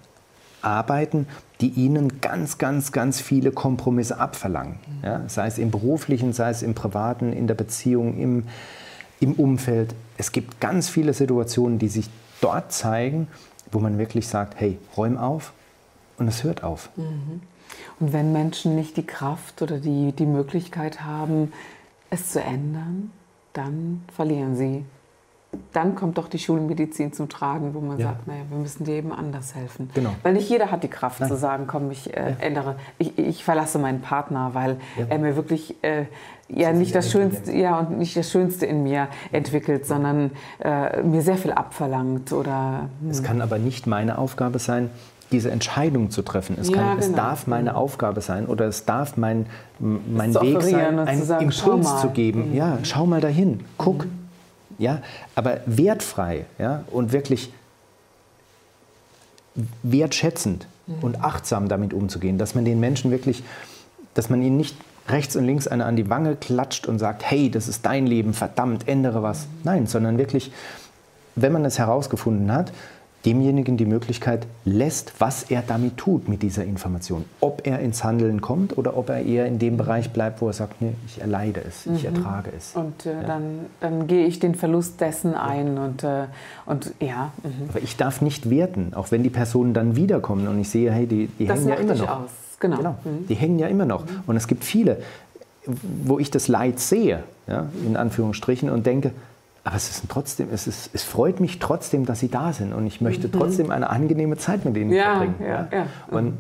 arbeiten, 0.62 1.28
die 1.62 1.70
ihnen 1.70 2.22
ganz, 2.22 2.58
ganz, 2.58 2.92
ganz 2.92 3.22
viele 3.22 3.52
Kompromisse 3.52 4.20
abverlangen. 4.20 4.76
Ja, 5.04 5.24
sei 5.28 5.48
es 5.48 5.58
im 5.58 5.72
beruflichen, 5.72 6.34
sei 6.34 6.50
es 6.50 6.62
im 6.62 6.74
privaten, 6.74 7.34
in 7.34 7.48
der 7.48 7.56
Beziehung, 7.56 8.18
im, 8.18 8.44
im 9.20 9.34
Umfeld. 9.34 9.96
Es 10.18 10.32
gibt 10.32 10.60
ganz 10.60 10.90
viele 10.90 11.14
Situationen, 11.14 11.80
die 11.80 11.88
sich 11.88 12.10
dort 12.42 12.72
zeigen, 12.72 13.28
wo 13.72 13.80
man 13.80 13.98
wirklich 13.98 14.28
sagt, 14.28 14.60
hey, 14.60 14.78
räum 14.98 15.18
auf 15.18 15.54
und 16.18 16.28
es 16.28 16.44
hört 16.44 16.64
auf. 16.64 16.90
Mhm. 16.96 17.42
Und 18.00 18.14
wenn 18.14 18.32
Menschen 18.32 18.76
nicht 18.76 18.98
die 18.98 19.06
Kraft 19.06 19.62
oder 19.62 19.80
die, 19.80 20.12
die 20.12 20.26
Möglichkeit 20.26 21.02
haben, 21.04 21.54
es 22.10 22.32
zu 22.32 22.42
ändern, 22.42 23.12
dann 23.54 24.04
verlieren 24.14 24.56
sie 24.56 24.86
dann 25.74 25.96
kommt 25.96 26.18
doch 26.18 26.28
die 26.28 26.38
Schulmedizin 26.38 27.12
zum 27.12 27.28
Tragen, 27.28 27.74
wo 27.74 27.80
man 27.80 27.98
ja. 27.98 28.10
sagt, 28.10 28.28
naja, 28.28 28.42
wir 28.50 28.58
müssen 28.58 28.84
dir 28.84 28.96
eben 28.96 29.12
anders 29.12 29.56
helfen. 29.56 29.90
Genau. 29.96 30.12
Weil 30.22 30.34
nicht 30.34 30.50
jeder 30.50 30.70
hat 30.70 30.84
die 30.84 30.90
Kraft 30.90 31.22
Nein. 31.22 31.30
zu 31.30 31.38
sagen, 31.38 31.66
komm, 31.66 31.90
ich 31.90 32.16
äh, 32.16 32.32
ja. 32.32 32.36
ändere, 32.40 32.76
ich, 33.00 33.18
ich, 33.18 33.44
verlasse 33.44 33.80
meinen 33.80 34.02
Partner, 34.02 34.52
weil 34.54 34.78
ja. 34.98 35.06
er 35.10 35.18
mir 35.18 35.36
wirklich 35.36 35.76
äh, 35.82 36.06
ja 36.50 36.72
nicht 36.72 36.94
das 36.94 37.12
Schönste, 37.12 37.52
ja 37.52 37.80
und 37.80 37.98
nicht 37.98 38.16
das 38.16 38.32
Schönste 38.32 38.68
in 38.68 38.84
mir 38.84 39.08
entwickelt, 39.32 39.88
sondern 39.88 40.32
äh, 40.60 41.02
mir 41.02 41.22
sehr 41.24 41.38
viel 41.38 41.52
abverlangt 41.52 42.32
oder. 42.32 42.90
Hm. 43.02 43.10
Es 43.10 43.24
kann 43.24 43.42
aber 43.42 43.58
nicht 43.58 43.88
meine 43.88 44.20
Aufgabe 44.20 44.60
sein, 44.60 44.92
diese 45.32 45.52
Entscheidung 45.52 46.10
zu 46.10 46.22
treffen. 46.22 46.58
Es, 46.60 46.72
kann, 46.72 46.98
genau. 46.98 47.00
es 47.00 47.14
darf 47.14 47.48
meine 47.48 47.72
mhm. 47.72 47.76
Aufgabe 47.76 48.22
sein 48.22 48.48
oder 48.48 48.66
es 48.66 48.86
darf 48.86 49.18
mein, 49.18 49.46
mein 49.80 50.34
Weg 50.34 50.62
sein, 50.64 51.00
einen 51.00 51.24
sagen, 51.24 51.46
Impuls 51.46 52.02
zu 52.02 52.10
geben. 52.10 52.52
Mhm. 52.52 52.56
Ja, 52.56 52.78
schau 52.84 53.06
mal 53.06 53.22
dahin, 53.22 53.62
guck, 53.78 54.06
mhm 54.06 54.20
ja, 54.80 55.02
aber 55.36 55.60
wertfrei 55.66 56.46
ja, 56.58 56.84
und 56.90 57.12
wirklich 57.12 57.54
wertschätzend 59.84 60.68
mhm. 60.88 61.04
und 61.04 61.24
achtsam 61.24 61.68
damit 61.68 61.94
umzugehen, 61.94 62.38
dass 62.38 62.56
man 62.56 62.66
den 62.66 62.80
Menschen 62.80 63.12
wirklich, 63.12 63.44
dass 64.16 64.30
man 64.30 64.42
ihnen 64.42 64.58
nicht 64.58 64.76
rechts 65.10 65.36
und 65.36 65.46
links 65.46 65.68
eine 65.68 65.86
an 65.86 65.96
die 65.96 66.10
Wange 66.10 66.36
klatscht 66.36 66.88
und 66.88 66.98
sagt, 66.98 67.30
hey, 67.30 67.52
das 67.52 67.68
ist 67.68 67.86
dein 67.86 68.08
Leben, 68.08 68.34
verdammt, 68.34 68.88
ändere 68.88 69.22
was. 69.22 69.46
Mhm. 69.46 69.52
Nein, 69.64 69.88
sondern 69.88 70.18
wirklich, 70.18 70.52
wenn 71.36 71.52
man 71.52 71.66
es 71.66 71.78
herausgefunden 71.78 72.52
hat, 72.52 72.72
demjenigen 73.26 73.76
die 73.76 73.86
Möglichkeit 73.86 74.48
lässt, 74.64 75.14
was 75.20 75.44
er 75.44 75.62
damit 75.66 75.98
tut 75.98 76.30
mit 76.30 76.42
dieser 76.42 76.64
Information. 76.64 77.26
Ob 77.42 77.68
er 77.68 77.80
ins 77.80 78.04
Handeln 78.04 78.40
kommt 78.40 78.78
oder 78.78 78.96
ob 78.96 79.10
er 79.10 79.26
eher 79.26 79.46
in 79.46 79.60
dem 79.60 79.78
Bereich 79.78 80.12
bleibt, 80.12 80.42
wo 80.42 80.48
er 80.48 80.54
sagt, 80.54 80.82
nee, 80.82 80.94
ich 81.06 81.20
erleide 81.20 81.62
es, 81.68 81.86
ich 81.86 82.10
mhm. 82.10 82.16
ertrage 82.16 82.52
es. 82.56 82.76
Und 82.76 83.06
äh, 83.06 83.14
ja. 83.14 83.24
dann, 83.24 83.44
dann 83.82 84.08
gehe 84.08 84.26
ich 84.26 84.40
den 84.40 84.56
Verlust 84.56 85.02
dessen 85.02 85.36
ein 85.36 85.78
und, 85.78 86.04
äh, 86.04 86.26
und 86.66 86.94
ja. 87.00 87.32
Mhm. 87.44 87.70
Aber 87.70 87.82
ich 87.82 87.98
darf 87.98 88.22
nicht 88.22 88.50
werten, 88.50 88.94
auch 88.94 89.12
wenn 89.12 89.24
die 89.24 89.30
Personen 89.30 89.74
dann 89.74 89.96
wiederkommen 89.96 90.48
und 90.48 90.60
ich 90.60 90.70
sehe, 90.70 90.92
hey, 90.92 91.06
die, 91.06 91.28
die 91.28 91.50
hängen 91.50 91.68
ja 91.68 91.76
immer 91.76 91.96
noch. 91.96 92.10
Aus. 92.10 92.30
Genau. 92.60 92.78
genau. 92.78 92.96
Mhm. 93.04 93.28
Die 93.28 93.36
hängen 93.36 93.60
ja 93.60 93.68
immer 93.68 93.86
noch. 93.86 94.06
Mhm. 94.06 94.24
Und 94.28 94.38
es 94.38 94.48
gibt 94.48 94.64
viele, 94.64 94.98
wo 95.66 96.20
ich 96.20 96.32
das 96.32 96.48
Leid 96.48 96.80
sehe, 96.80 97.24
ja, 97.48 97.68
in 97.86 97.98
Anführungsstrichen, 97.98 98.70
und 98.70 98.86
denke, 98.86 99.12
aber 99.64 99.76
es 99.76 99.90
ist 99.90 100.04
trotzdem, 100.10 100.48
es, 100.52 100.68
ist, 100.68 100.90
es 100.94 101.04
freut 101.04 101.40
mich 101.40 101.60
trotzdem, 101.60 102.06
dass 102.06 102.20
sie 102.20 102.30
da 102.30 102.54
sind 102.54 102.74
und 102.74 102.88
ich 102.88 103.02
möchte 103.02 103.28
mhm. 103.28 103.34
trotzdem 103.34 103.72
eine 103.72 103.90
angenehme 103.90 104.38
Zeit 104.38 104.66
mit 104.66 104.78
ihnen 104.78 104.92
ja, 104.92 105.18
verbringen. 105.18 105.36
Ja, 105.42 105.68
ja. 105.72 105.88
Und 106.10 106.38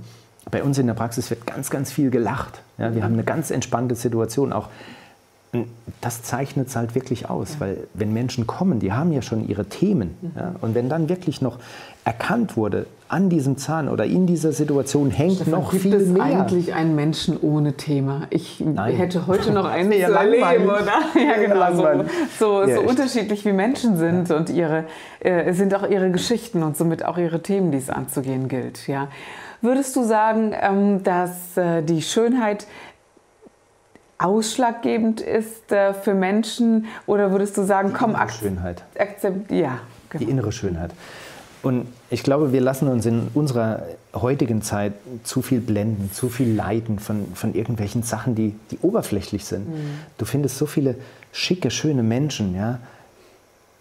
bei 0.50 0.64
uns 0.64 0.78
in 0.78 0.88
der 0.88 0.94
Praxis 0.94 1.30
wird 1.30 1.46
ganz, 1.46 1.70
ganz 1.70 1.92
viel 1.92 2.10
gelacht. 2.10 2.62
Ja, 2.78 2.96
wir 2.96 3.04
haben 3.04 3.14
eine 3.14 3.24
ganz 3.24 3.52
entspannte 3.52 3.96
Situation. 3.96 4.54
Auch 4.54 4.70
das 6.02 6.24
zeichnet 6.24 6.68
es 6.68 6.76
halt 6.76 6.96
wirklich 6.96 7.30
aus, 7.30 7.60
weil 7.60 7.88
wenn 7.94 8.14
Menschen 8.14 8.48
kommen, 8.48 8.80
die 8.80 8.94
haben 8.94 9.12
ja 9.12 9.22
schon 9.22 9.48
ihre 9.48 9.66
Themen. 9.66 10.16
Mhm. 10.22 10.32
Ja, 10.36 10.56
und 10.62 10.76
wenn 10.76 10.90
dann 10.90 11.10
wirklich 11.10 11.42
noch 11.42 11.60
erkannt 12.06 12.56
wurde, 12.56 12.86
an 13.10 13.28
diesem 13.28 13.58
Zahn 13.58 13.90
oder 13.90 14.06
in 14.06 14.28
dieser 14.28 14.52
Situation 14.52 15.10
hängt 15.10 15.38
Stefan, 15.38 15.52
noch 15.52 15.72
gibt 15.72 15.82
viel 15.82 15.96
es 15.96 16.08
mehr. 16.10 16.22
eigentlich 16.22 16.76
einen 16.76 16.94
Menschen 16.96 17.40
ohne 17.42 17.74
Thema? 17.74 18.28
Ich 18.30 18.60
Nein. 18.60 18.96
hätte 18.96 19.26
heute 19.26 19.52
noch 19.52 19.66
einen 19.70 19.92
zu 19.92 19.98
erleben, 19.98 20.66
oder? 20.66 21.02
Ja, 21.16 21.38
genau. 21.40 21.74
So, 21.76 22.06
so, 22.38 22.70
ja, 22.70 22.76
so 22.76 22.82
unterschiedlich 22.82 23.44
wie 23.46 23.52
Menschen 23.52 23.98
sind 23.98 24.30
und 24.30 24.52
ihre, 24.52 24.86
äh, 25.22 25.54
sind 25.54 25.74
auch 25.74 25.90
ihre 25.90 26.12
Geschichten 26.12 26.62
und 26.62 26.78
somit 26.78 27.04
auch 27.04 27.18
ihre 27.18 27.42
Themen, 27.42 27.72
die 27.72 27.80
es 27.80 27.90
anzugehen 27.90 28.48
gilt. 28.48 28.88
Ja. 28.88 29.08
Würdest 29.62 29.96
du 29.96 30.04
sagen, 30.04 30.54
ähm, 30.62 31.04
dass 31.04 31.58
äh, 31.58 31.82
die 31.82 32.04
Schönheit 32.04 32.68
ausschlaggebend 34.20 35.20
ist 35.20 35.72
äh, 35.72 35.96
für 35.96 36.14
Menschen 36.14 36.86
oder 37.08 37.32
würdest 37.32 37.58
du 37.58 37.64
sagen, 37.64 37.90
die 37.90 37.96
komm, 37.96 38.16
Schönheit. 38.30 38.84
Akzept, 39.00 39.52
ja, 39.52 39.80
genau. 40.10 40.24
Die 40.24 40.30
innere 40.30 40.52
Schönheit. 40.52 40.92
Und 41.64 41.88
ich 42.10 42.24
glaube, 42.24 42.52
wir 42.52 42.62
lassen 42.62 42.88
uns 42.88 43.06
in 43.06 43.28
unserer 43.34 43.84
heutigen 44.16 44.62
Zeit 44.62 44.94
zu 45.24 45.42
viel 45.42 45.62
blenden, 45.62 46.12
zu 46.12 46.30
viel 46.30 46.54
leiten 46.54 47.00
von, 47.00 47.26
von 47.36 47.54
irgendwelchen 47.54 48.04
Sachen, 48.04 48.36
die, 48.36 48.56
die 48.72 48.80
oberflächlich 48.82 49.46
sind. 49.46 49.70
Mhm. 49.70 50.00
Du 50.18 50.26
findest 50.26 50.58
so 50.58 50.66
viele 50.66 50.96
schicke, 51.32 51.70
schöne 51.70 52.02
Menschen, 52.02 52.56
ja, 52.56 52.80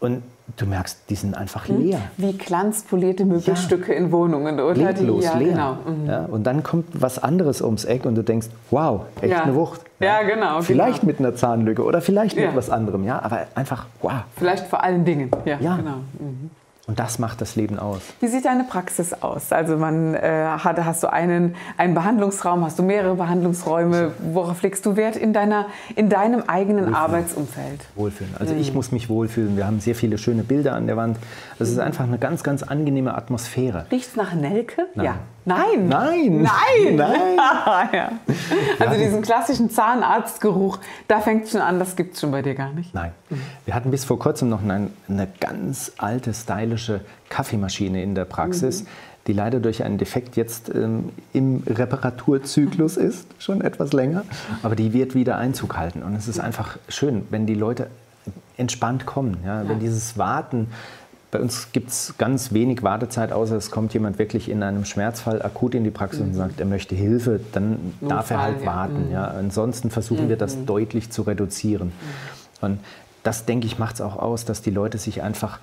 und 0.01 0.23
du 0.57 0.67
merkst, 0.67 0.99
die 1.09 1.17
sind 1.17 1.37
einfach 1.37 1.67
hm? 1.69 1.85
leer. 1.85 2.01
Wie 2.17 2.33
glanzpolierte 2.33 3.25
Möbelstücke 3.25 3.93
ja. 3.93 3.99
in 3.99 4.13
Wohnungen, 4.13 4.61
oder? 4.61 4.75
Leblos, 4.75 5.25
ja, 5.25 5.37
leer. 5.37 5.49
Genau. 5.49 5.73
Mhm. 5.73 6.07
Ja, 6.07 6.25
und 6.27 6.45
dann 6.45 6.63
kommt 6.63 6.87
was 6.93 7.19
anderes 7.19 7.61
ums 7.63 7.85
Eck 7.85 8.05
und 8.05 8.15
du 8.15 8.23
denkst, 8.23 8.49
wow, 8.71 9.03
echt 9.21 9.33
ja. 9.33 9.43
eine 9.43 9.55
Wucht. 9.55 9.81
Ja, 9.99 10.23
genau. 10.23 10.63
Vielleicht 10.63 11.01
genau. 11.01 11.13
mit 11.13 11.19
einer 11.19 11.35
Zahnlücke 11.35 11.83
oder 11.83 12.01
vielleicht 12.01 12.37
mit 12.37 12.55
was 12.55 12.71
anderem, 12.71 13.05
ja, 13.05 13.21
aber 13.21 13.49
einfach 13.57 13.87
wow. 14.01 14.13
Vielleicht 14.37 14.67
vor 14.67 14.83
allen 14.83 15.05
Dingen, 15.05 15.31
ja, 15.45 15.57
genau. 15.57 15.97
Mhm. 16.19 16.51
Und 16.89 16.99
das 16.99 17.19
macht 17.19 17.43
das 17.43 17.55
Leben 17.55 17.79
aus. 17.79 18.01
Wie 18.19 18.29
sieht 18.29 18.47
deine 18.47 18.65
Praxis 18.65 19.13
aus? 19.13 19.53
Also 19.53 19.77
man 19.77 20.15
äh, 20.15 20.47
hat, 20.59 20.83
hast 20.83 21.03
du 21.03 21.13
einen, 21.13 21.55
einen 21.77 21.93
Behandlungsraum, 21.93 22.65
hast 22.65 22.79
du 22.79 22.83
mehrere 22.83 23.15
Behandlungsräume? 23.15 24.13
Worauf 24.33 24.63
legst 24.63 24.87
du 24.87 24.97
Wert 24.97 25.15
in, 25.15 25.35
deiner, 25.35 25.67
in 25.97 26.09
deinem 26.09 26.45
eigenen 26.47 26.87
Wohlfühlen. 26.87 26.95
Arbeitsumfeld? 26.95 27.81
Wohlfühlen. 27.95 28.35
Also 28.39 28.55
mhm. 28.55 28.61
ich 28.61 28.73
muss 28.73 28.91
mich 28.91 29.11
wohlfühlen. 29.11 29.59
Wir 29.59 29.67
haben 29.67 29.81
sehr 29.81 29.95
viele 29.95 30.17
schöne 30.17 30.45
Bilder 30.45 30.75
an 30.75 30.87
der 30.87 30.97
Wand. 30.97 31.19
Das 31.59 31.69
ist 31.69 31.77
mhm. 31.77 31.83
einfach 31.83 32.05
eine 32.05 32.17
ganz, 32.17 32.43
ganz 32.43 32.63
angenehme 32.63 33.15
Atmosphäre. 33.15 33.85
Riecht 33.91 34.09
es 34.09 34.17
nach 34.17 34.33
Nelke? 34.33 34.87
Nein. 34.95 35.05
Ja. 35.05 35.15
Nein. 35.49 35.89
Nein. 35.89 36.43
Nein. 36.43 36.97
Nein. 36.97 37.89
ja. 37.93 38.13
Also 38.79 38.99
diesen 38.99 39.23
klassischen 39.23 39.71
Zahnarztgeruch, 39.71 40.79
da 41.09 41.21
fängt 41.21 41.45
es 41.45 41.53
schon 41.53 41.63
an, 41.63 41.79
das 41.79 41.97
gibt 41.97 42.15
es 42.15 42.21
schon 42.21 42.31
bei 42.31 42.43
dir 42.43 42.55
gar 42.55 42.73
nicht. 42.73 42.95
Nein. 42.95 43.13
Wir 43.65 43.75
hatten 43.75 43.91
bis 43.91 44.05
vor 44.05 44.19
kurzem 44.19 44.49
noch 44.51 44.63
eine, 44.63 44.91
eine 45.09 45.29
ganz 45.41 45.93
alte, 45.97 46.35
stylische 46.35 47.01
Kaffeemaschine 47.31 48.03
in 48.03 48.15
der 48.15 48.25
Praxis. 48.25 48.83
Mhm. 48.83 48.87
die 49.27 49.33
leider 49.35 49.61
durch 49.61 49.85
einen 49.85 49.99
Defekt 49.99 50.37
jetzt 50.37 50.75
ähm, 50.75 51.11
im 51.35 51.63
Reparaturzyklus 51.67 52.97
ist, 52.97 53.27
schon 53.39 53.61
etwas 53.61 53.93
länger. 53.93 54.25
Aber 54.63 54.75
die 54.75 54.95
wird 54.95 55.15
wieder 55.15 55.37
Einzug 55.37 55.77
halten. 55.77 56.03
Und 56.03 56.15
es 56.15 56.29
ist 56.29 56.41
einfach 56.41 56.79
schön, 56.89 57.27
wenn 57.29 57.45
die 57.45 57.55
Leute 57.55 57.89
entspannt 58.57 59.07
kommen. 59.07 59.39
Ja? 59.45 59.63
ja. 59.63 59.69
Wenn 59.69 59.81
dieses 59.81 60.17
Warten 60.17 60.69
bei 61.31 61.41
uns 61.41 61.73
gibt 61.73 61.91
es 61.91 62.15
ganz 62.17 62.53
wenig 62.53 62.83
Wartezeit, 62.83 63.33
außer 63.33 63.57
es 63.57 63.71
kommt 63.71 63.93
jemand 63.93 64.19
wirklich 64.19 64.49
in 64.49 64.63
einem 64.63 64.85
Schmerzfall 64.85 65.43
akut 65.43 65.75
in 65.75 65.85
die 65.85 65.91
Praxis 65.91 66.21
mhm. 66.21 66.29
und 66.29 66.35
sagt, 66.35 66.61
er 66.61 66.67
möchte 66.67 66.95
Hilfe, 66.95 67.41
dann 67.53 67.95
Notfall, 68.01 68.09
darf 68.09 68.31
er 68.31 68.43
halt 68.43 68.67
warten. 68.67 69.07
Mhm. 69.09 69.13
Ja. 69.13 69.29
Ansonsten 69.29 69.91
versuchen 69.91 70.25
mhm. 70.25 70.29
wir 70.31 70.37
das 70.37 70.57
mhm. 70.57 70.67
deutlich 70.67 71.11
zu 71.11 71.23
reduzieren. 71.23 71.89
Mhm. 71.89 72.65
Und 72.67 72.81
das, 73.25 73.45
denke 73.45 73.67
ich, 73.67 73.79
macht 73.79 73.97
es 73.97 74.01
auch 74.01 74.17
aus, 74.17 74.47
dass 74.47 74.63
die 74.63 74.71
Leute 74.71 74.97
sich 74.97 75.23
einfach 75.23 75.59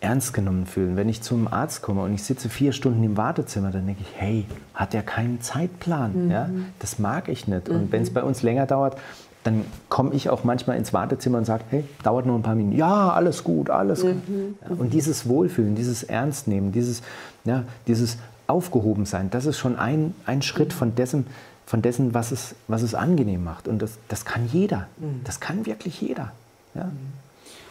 ernst 0.00 0.34
genommen 0.34 0.66
fühlen. 0.66 0.96
Wenn 0.96 1.08
ich 1.08 1.22
zum 1.22 1.48
Arzt 1.48 1.80
komme 1.80 2.02
und 2.02 2.12
ich 2.12 2.24
sitze 2.24 2.48
vier 2.48 2.72
Stunden 2.72 3.02
im 3.04 3.16
Wartezimmer, 3.16 3.70
dann 3.70 3.86
denke 3.86 4.02
ich, 4.02 4.20
hey, 4.20 4.46
hat 4.74 4.94
er 4.94 5.02
keinen 5.02 5.40
Zeitplan? 5.40 6.30
Ja? 6.30 6.48
Mhm. 6.48 6.66
Das 6.80 6.98
mag 6.98 7.28
ich 7.28 7.46
nicht. 7.46 7.68
Und 7.68 7.92
wenn 7.92 8.02
es 8.02 8.12
bei 8.12 8.22
uns 8.22 8.42
länger 8.42 8.66
dauert, 8.66 8.96
dann 9.44 9.64
komme 9.90 10.14
ich 10.14 10.30
auch 10.30 10.42
manchmal 10.42 10.78
ins 10.78 10.92
Wartezimmer 10.92 11.38
und 11.38 11.44
sage, 11.44 11.64
hey, 11.68 11.84
dauert 12.02 12.26
nur 12.26 12.36
ein 12.36 12.42
paar 12.42 12.54
Minuten. 12.54 12.76
Ja, 12.76 13.10
alles 13.10 13.44
gut, 13.44 13.70
alles 13.70 14.02
mhm. 14.02 14.08
gut. 14.08 14.26
Ja, 14.62 14.76
und 14.76 14.92
dieses 14.92 15.28
Wohlfühlen, 15.28 15.74
dieses 15.74 16.02
Ernstnehmen, 16.02 16.72
dieses, 16.72 17.02
ja, 17.44 17.64
dieses 17.86 18.16
Aufgehobensein, 18.46 19.30
das 19.30 19.46
ist 19.46 19.58
schon 19.58 19.76
ein, 19.76 20.14
ein 20.24 20.42
Schritt 20.42 20.72
von 20.72 20.94
dessen, 20.94 21.26
von 21.66 21.82
dessen 21.82 22.14
was, 22.14 22.32
es, 22.32 22.54
was 22.68 22.82
es 22.82 22.94
angenehm 22.94 23.44
macht. 23.44 23.68
Und 23.68 23.82
das, 23.82 23.98
das 24.08 24.24
kann 24.24 24.48
jeder. 24.50 24.88
Mhm. 24.98 25.20
Das 25.24 25.40
kann 25.40 25.66
wirklich 25.66 26.00
jeder. 26.00 26.32
Ja. 26.74 26.90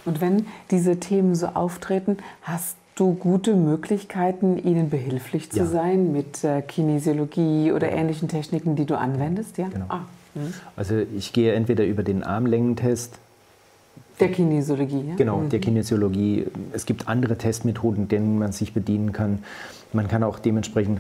Und 0.06 0.22
wenn 0.22 0.46
diese 0.70 1.00
Themen 1.00 1.34
so 1.34 1.48
auftreten, 1.48 2.18
hast 2.44 2.78
du 2.96 3.16
gute 3.16 3.56
Möglichkeiten, 3.56 4.58
ihnen 4.58 4.92
behilflich 4.92 5.52
zu 5.52 5.60
ja. 5.60 5.66
sein 5.66 6.12
mit 6.12 6.44
äh, 6.44 6.62
Kinesiologie 6.62 7.72
oder 7.72 7.90
ja. 7.90 7.98
ähnlichen 7.98 8.28
Techniken, 8.28 8.76
die 8.76 8.86
du 8.86 8.96
anwendest? 8.96 9.58
Ja? 9.58 9.70
Genau. 9.70 9.86
Ah. 9.90 10.02
Mhm. 10.36 10.54
Also 10.76 10.96
ich 11.16 11.34
gehe 11.34 11.54
entweder 11.54 11.86
über 11.86 12.04
den 12.04 12.24
Armlängentest. 12.24 13.20
Der 14.20 14.32
Kinesiologie, 14.32 15.06
ja? 15.10 15.16
Genau, 15.16 15.38
mhm. 15.38 15.50
der 15.50 15.60
Kinesiologie. 15.60 16.46
Es 16.72 16.86
gibt 16.86 17.08
andere 17.08 17.38
Testmethoden, 17.38 18.08
denen 18.08 18.38
man 18.40 18.52
sich 18.52 18.74
bedienen 18.74 19.12
kann. 19.12 19.40
Man 19.92 20.08
kann 20.08 20.24
auch 20.24 20.40
dementsprechend 20.40 21.00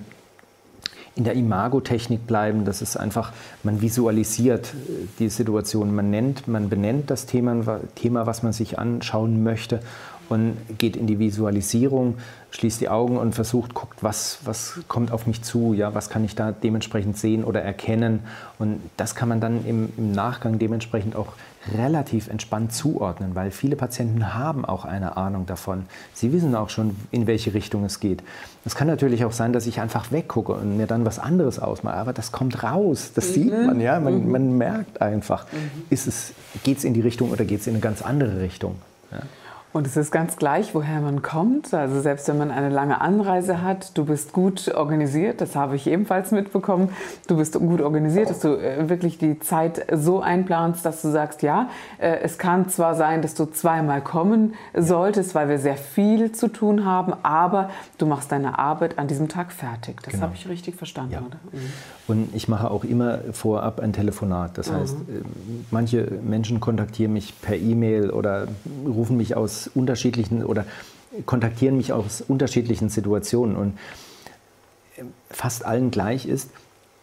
in 1.15 1.23
der 1.23 1.33
Imagotechnik 1.33 2.25
bleiben. 2.25 2.65
Das 2.65 2.81
ist 2.81 2.97
einfach, 2.97 3.33
man 3.61 3.81
visualisiert 3.81 4.73
äh, 4.73 5.07
die 5.19 5.29
Situation, 5.29 5.93
man 5.93 6.09
nennt, 6.09 6.47
man 6.47 6.69
benennt 6.69 7.09
das 7.09 7.25
Thema, 7.25 7.79
Thema, 7.95 8.25
was 8.25 8.43
man 8.43 8.53
sich 8.53 8.79
anschauen 8.79 9.43
möchte 9.43 9.81
und 10.33 10.57
geht 10.77 10.95
in 10.97 11.07
die 11.07 11.19
Visualisierung, 11.19 12.15
schließt 12.51 12.81
die 12.81 12.89
Augen 12.89 13.17
und 13.17 13.33
versucht, 13.33 13.73
guckt, 13.73 14.03
was, 14.03 14.39
was 14.43 14.79
kommt 14.87 15.11
auf 15.11 15.27
mich 15.27 15.43
zu, 15.43 15.73
ja, 15.73 15.93
was 15.93 16.09
kann 16.09 16.25
ich 16.25 16.35
da 16.35 16.51
dementsprechend 16.51 17.17
sehen 17.17 17.43
oder 17.43 17.61
erkennen. 17.61 18.21
Und 18.59 18.79
das 18.97 19.15
kann 19.15 19.29
man 19.29 19.39
dann 19.39 19.65
im, 19.65 19.93
im 19.97 20.11
Nachgang 20.11 20.59
dementsprechend 20.59 21.15
auch 21.15 21.33
relativ 21.71 22.27
entspannt 22.27 22.73
zuordnen, 22.73 23.35
weil 23.35 23.51
viele 23.51 23.75
Patienten 23.75 24.33
haben 24.33 24.65
auch 24.65 24.85
eine 24.85 25.17
Ahnung 25.17 25.45
davon. 25.45 25.83
Sie 26.13 26.33
wissen 26.33 26.55
auch 26.55 26.69
schon, 26.69 26.95
in 27.11 27.25
welche 27.27 27.53
Richtung 27.53 27.85
es 27.85 27.99
geht. 27.99 28.21
Es 28.65 28.75
kann 28.75 28.87
natürlich 28.87 29.23
auch 29.25 29.31
sein, 29.31 29.53
dass 29.53 29.65
ich 29.65 29.79
einfach 29.79 30.11
weggucke 30.11 30.53
und 30.53 30.77
mir 30.77 30.87
dann 30.87 31.05
was 31.05 31.19
anderes 31.19 31.59
ausmache, 31.59 31.95
aber 31.95 32.13
das 32.13 32.31
kommt 32.31 32.63
raus, 32.63 33.11
das 33.15 33.29
mhm. 33.29 33.33
sieht 33.33 33.51
man, 33.51 33.79
ja, 33.79 33.99
man, 33.99 34.25
mhm. 34.25 34.31
man 34.31 34.57
merkt 34.57 35.01
einfach, 35.01 35.45
mhm. 35.51 35.95
geht 36.63 36.77
es 36.77 36.83
in 36.83 36.93
die 36.93 37.01
Richtung 37.01 37.31
oder 37.31 37.45
geht 37.45 37.61
es 37.61 37.67
in 37.67 37.73
eine 37.73 37.81
ganz 37.81 38.01
andere 38.01 38.41
Richtung. 38.41 38.75
Ja. 39.11 39.19
Und 39.73 39.87
es 39.87 39.97
ist 39.97 40.11
ganz 40.11 40.37
gleich, 40.37 40.75
woher 40.75 41.01
man 41.01 41.23
kommt. 41.23 41.73
Also 41.73 41.99
selbst 41.99 42.27
wenn 42.27 42.37
man 42.37 42.51
eine 42.51 42.69
lange 42.69 43.01
Anreise 43.01 43.63
hat, 43.63 43.97
du 43.97 44.05
bist 44.05 44.31
gut 44.31 44.67
organisiert, 44.67 45.41
das 45.41 45.55
habe 45.55 45.75
ich 45.75 45.87
ebenfalls 45.87 46.29
mitbekommen. 46.29 46.89
Du 47.25 47.37
bist 47.37 47.55
gut 47.55 47.81
organisiert, 47.81 48.29
dass 48.29 48.39
du 48.39 48.49
äh, 48.49 48.87
wirklich 48.87 49.17
die 49.17 49.39
Zeit 49.39 49.87
so 49.91 50.21
einplanst, 50.21 50.85
dass 50.85 51.01
du 51.01 51.09
sagst, 51.09 51.41
ja, 51.41 51.69
äh, 51.97 52.19
es 52.21 52.37
kann 52.37 52.69
zwar 52.69 52.93
sein, 52.93 53.23
dass 53.23 53.33
du 53.33 53.45
zweimal 53.45 54.01
kommen 54.01 54.53
solltest, 54.75 55.33
weil 55.33 55.49
wir 55.49 55.57
sehr 55.57 55.77
viel 55.77 56.31
zu 56.33 56.49
tun 56.49 56.85
haben, 56.85 57.13
aber 57.23 57.71
du 57.97 58.05
machst 58.05 58.31
deine 58.31 58.59
Arbeit 58.59 58.99
an 58.99 59.07
diesem 59.07 59.27
Tag 59.27 59.51
fertig. 59.51 60.01
Das 60.03 60.13
genau. 60.13 60.25
habe 60.25 60.35
ich 60.35 60.47
richtig 60.47 60.75
verstanden, 60.75 61.13
ja. 61.13 61.19
oder? 61.21 61.39
Mhm. 61.51 61.73
Und 62.05 62.35
ich 62.35 62.47
mache 62.47 62.69
auch 62.69 62.83
immer 62.83 63.19
vorab 63.31 63.79
ein 63.79 63.91
Telefonat. 63.91 64.55
Das 64.59 64.69
mhm. 64.69 64.75
heißt, 64.75 64.95
äh, 64.95 65.21
manche 65.71 66.07
Menschen 66.21 66.59
kontaktieren 66.59 67.13
mich 67.13 67.41
per 67.41 67.55
E-Mail 67.55 68.11
oder 68.11 68.47
rufen 68.85 69.17
mich 69.17 69.35
aus 69.35 69.62
unterschiedlichen 69.67 70.43
oder 70.43 70.65
kontaktieren 71.25 71.77
mich 71.77 71.93
aus 71.93 72.21
unterschiedlichen 72.21 72.89
Situationen. 72.89 73.55
Und 73.55 73.77
fast 75.29 75.65
allen 75.65 75.91
gleich 75.91 76.25
ist, 76.25 76.49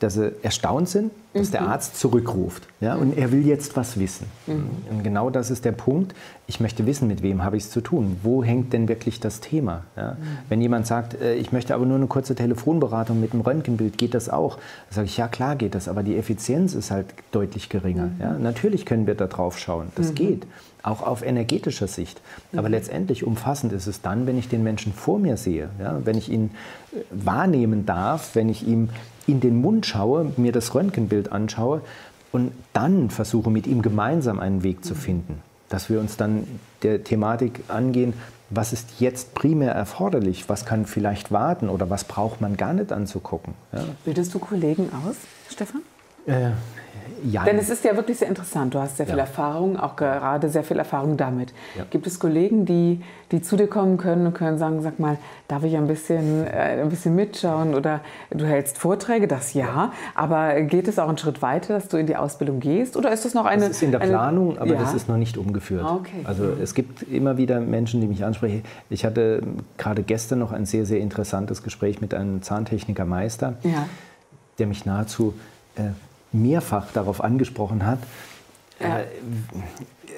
dass 0.00 0.14
sie 0.14 0.32
erstaunt 0.42 0.88
sind, 0.88 1.12
dass 1.34 1.48
mhm. 1.48 1.52
der 1.52 1.62
Arzt 1.62 1.98
zurückruft. 1.98 2.66
Ja, 2.80 2.96
und 2.96 3.16
er 3.16 3.30
will 3.30 3.46
jetzt 3.46 3.76
was 3.76 3.98
wissen. 3.98 4.26
Mhm. 4.46 4.70
Und 4.90 5.04
genau 5.04 5.30
das 5.30 5.50
ist 5.50 5.64
der 5.64 5.72
Punkt. 5.72 6.14
Ich 6.46 6.58
möchte 6.58 6.86
wissen, 6.86 7.06
mit 7.06 7.22
wem 7.22 7.44
habe 7.44 7.56
ich 7.56 7.64
es 7.64 7.70
zu 7.70 7.80
tun. 7.80 8.16
Wo 8.22 8.42
hängt 8.42 8.72
denn 8.72 8.88
wirklich 8.88 9.20
das 9.20 9.40
Thema? 9.40 9.84
Ja, 9.96 10.12
mhm. 10.12 10.16
Wenn 10.48 10.60
jemand 10.60 10.86
sagt, 10.86 11.20
äh, 11.20 11.34
ich 11.34 11.52
möchte 11.52 11.74
aber 11.74 11.86
nur 11.86 11.96
eine 11.96 12.06
kurze 12.06 12.34
Telefonberatung 12.34 13.20
mit 13.20 13.32
einem 13.32 13.42
Röntgenbild, 13.42 13.98
geht 13.98 14.14
das 14.14 14.28
auch? 14.28 14.56
Dann 14.56 14.94
sage 14.96 15.06
ich, 15.06 15.16
ja 15.16 15.28
klar 15.28 15.54
geht 15.54 15.74
das, 15.74 15.86
aber 15.86 16.02
die 16.02 16.16
Effizienz 16.16 16.74
ist 16.74 16.90
halt 16.90 17.06
deutlich 17.30 17.68
geringer. 17.68 18.06
Mhm. 18.06 18.20
Ja, 18.20 18.32
natürlich 18.38 18.86
können 18.86 19.06
wir 19.06 19.14
da 19.14 19.26
drauf 19.26 19.58
schauen. 19.58 19.88
Das 19.94 20.10
mhm. 20.10 20.14
geht 20.14 20.46
auch 20.82 21.02
auf 21.02 21.22
energetischer 21.22 21.86
Sicht. 21.86 22.20
Aber 22.52 22.68
mhm. 22.68 22.74
letztendlich 22.74 23.24
umfassend 23.24 23.72
ist 23.72 23.86
es 23.86 24.02
dann, 24.02 24.26
wenn 24.26 24.38
ich 24.38 24.48
den 24.48 24.62
Menschen 24.62 24.92
vor 24.92 25.18
mir 25.18 25.36
sehe, 25.36 25.68
ja, 25.78 26.00
wenn 26.04 26.16
ich 26.16 26.30
ihn 26.30 26.50
äh, 26.92 26.96
wahrnehmen 27.10 27.86
darf, 27.86 28.34
wenn 28.34 28.48
ich 28.48 28.66
ihm 28.66 28.88
in 29.30 29.40
den 29.40 29.60
Mund 29.60 29.86
schaue, 29.86 30.32
mir 30.36 30.52
das 30.52 30.74
Röntgenbild 30.74 31.32
anschaue 31.32 31.82
und 32.32 32.52
dann 32.72 33.10
versuche 33.10 33.50
mit 33.50 33.66
ihm 33.66 33.82
gemeinsam 33.82 34.40
einen 34.40 34.62
Weg 34.62 34.84
zu 34.84 34.94
finden, 34.94 35.42
dass 35.68 35.90
wir 35.90 36.00
uns 36.00 36.16
dann 36.16 36.46
der 36.82 37.04
Thematik 37.04 37.64
angehen, 37.68 38.14
was 38.50 38.72
ist 38.72 39.00
jetzt 39.00 39.34
primär 39.34 39.72
erforderlich, 39.72 40.48
was 40.48 40.66
kann 40.66 40.84
vielleicht 40.84 41.30
warten 41.30 41.68
oder 41.68 41.88
was 41.88 42.04
braucht 42.04 42.40
man 42.40 42.56
gar 42.56 42.72
nicht 42.72 42.92
anzugucken. 42.92 43.54
Ja. 43.72 43.84
Bildest 44.04 44.34
du 44.34 44.40
Kollegen 44.40 44.90
aus, 45.06 45.16
Stefan? 45.48 45.82
Äh, 46.26 46.50
ja. 47.24 47.44
Denn 47.44 47.58
es 47.58 47.70
ist 47.70 47.84
ja 47.84 47.96
wirklich 47.96 48.18
sehr 48.18 48.28
interessant. 48.28 48.74
Du 48.74 48.78
hast 48.78 48.96
sehr 48.96 49.06
viel 49.06 49.16
ja. 49.16 49.22
Erfahrung, 49.22 49.78
auch 49.78 49.96
gerade 49.96 50.48
sehr 50.48 50.64
viel 50.64 50.78
Erfahrung 50.78 51.16
damit. 51.16 51.52
Ja. 51.76 51.84
Gibt 51.90 52.06
es 52.06 52.18
Kollegen, 52.18 52.64
die, 52.66 53.00
die 53.30 53.42
zu 53.42 53.56
dir 53.56 53.66
kommen 53.66 53.96
können 53.96 54.26
und 54.26 54.34
können 54.34 54.58
sagen, 54.58 54.82
sag 54.82 54.98
mal, 54.98 55.18
darf 55.48 55.64
ich 55.64 55.76
ein 55.76 55.86
bisschen, 55.86 56.46
äh, 56.46 56.80
ein 56.80 56.88
bisschen 56.88 57.14
mitschauen 57.14 57.74
oder 57.74 58.00
du 58.30 58.44
hältst 58.44 58.78
Vorträge, 58.78 59.28
das 59.28 59.54
ja, 59.54 59.92
aber 60.14 60.60
geht 60.62 60.88
es 60.88 60.98
auch 60.98 61.08
einen 61.08 61.18
Schritt 61.18 61.42
weiter, 61.42 61.74
dass 61.74 61.88
du 61.88 61.96
in 61.96 62.06
die 62.06 62.16
Ausbildung 62.16 62.60
gehst 62.60 62.96
oder 62.96 63.12
ist 63.12 63.24
das 63.24 63.34
noch 63.34 63.46
eine... 63.46 63.62
Das 63.62 63.70
ist 63.70 63.82
in 63.82 63.92
der 63.92 63.98
Planung, 63.98 64.58
eine, 64.58 64.60
aber 64.60 64.74
das 64.74 64.94
ist 64.94 65.08
noch 65.08 65.16
nicht 65.16 65.36
umgeführt. 65.36 65.84
Ah, 65.84 65.96
okay. 65.96 66.20
Also 66.24 66.44
es 66.62 66.74
gibt 66.74 67.02
immer 67.02 67.36
wieder 67.36 67.60
Menschen, 67.60 68.00
die 68.00 68.06
mich 68.06 68.24
ansprechen. 68.24 68.64
Ich 68.88 69.04
hatte 69.04 69.42
gerade 69.78 70.02
gestern 70.02 70.38
noch 70.38 70.52
ein 70.52 70.66
sehr, 70.66 70.86
sehr 70.86 71.00
interessantes 71.00 71.62
Gespräch 71.62 72.00
mit 72.00 72.14
einem 72.14 72.42
Zahntechnikermeister, 72.42 73.54
der 74.58 74.66
mich 74.66 74.86
nahezu... 74.86 75.34
Äh, 75.76 75.90
mehrfach 76.32 76.92
darauf 76.92 77.22
angesprochen 77.22 77.84
hat. 77.86 77.98
Ja. 78.80 79.00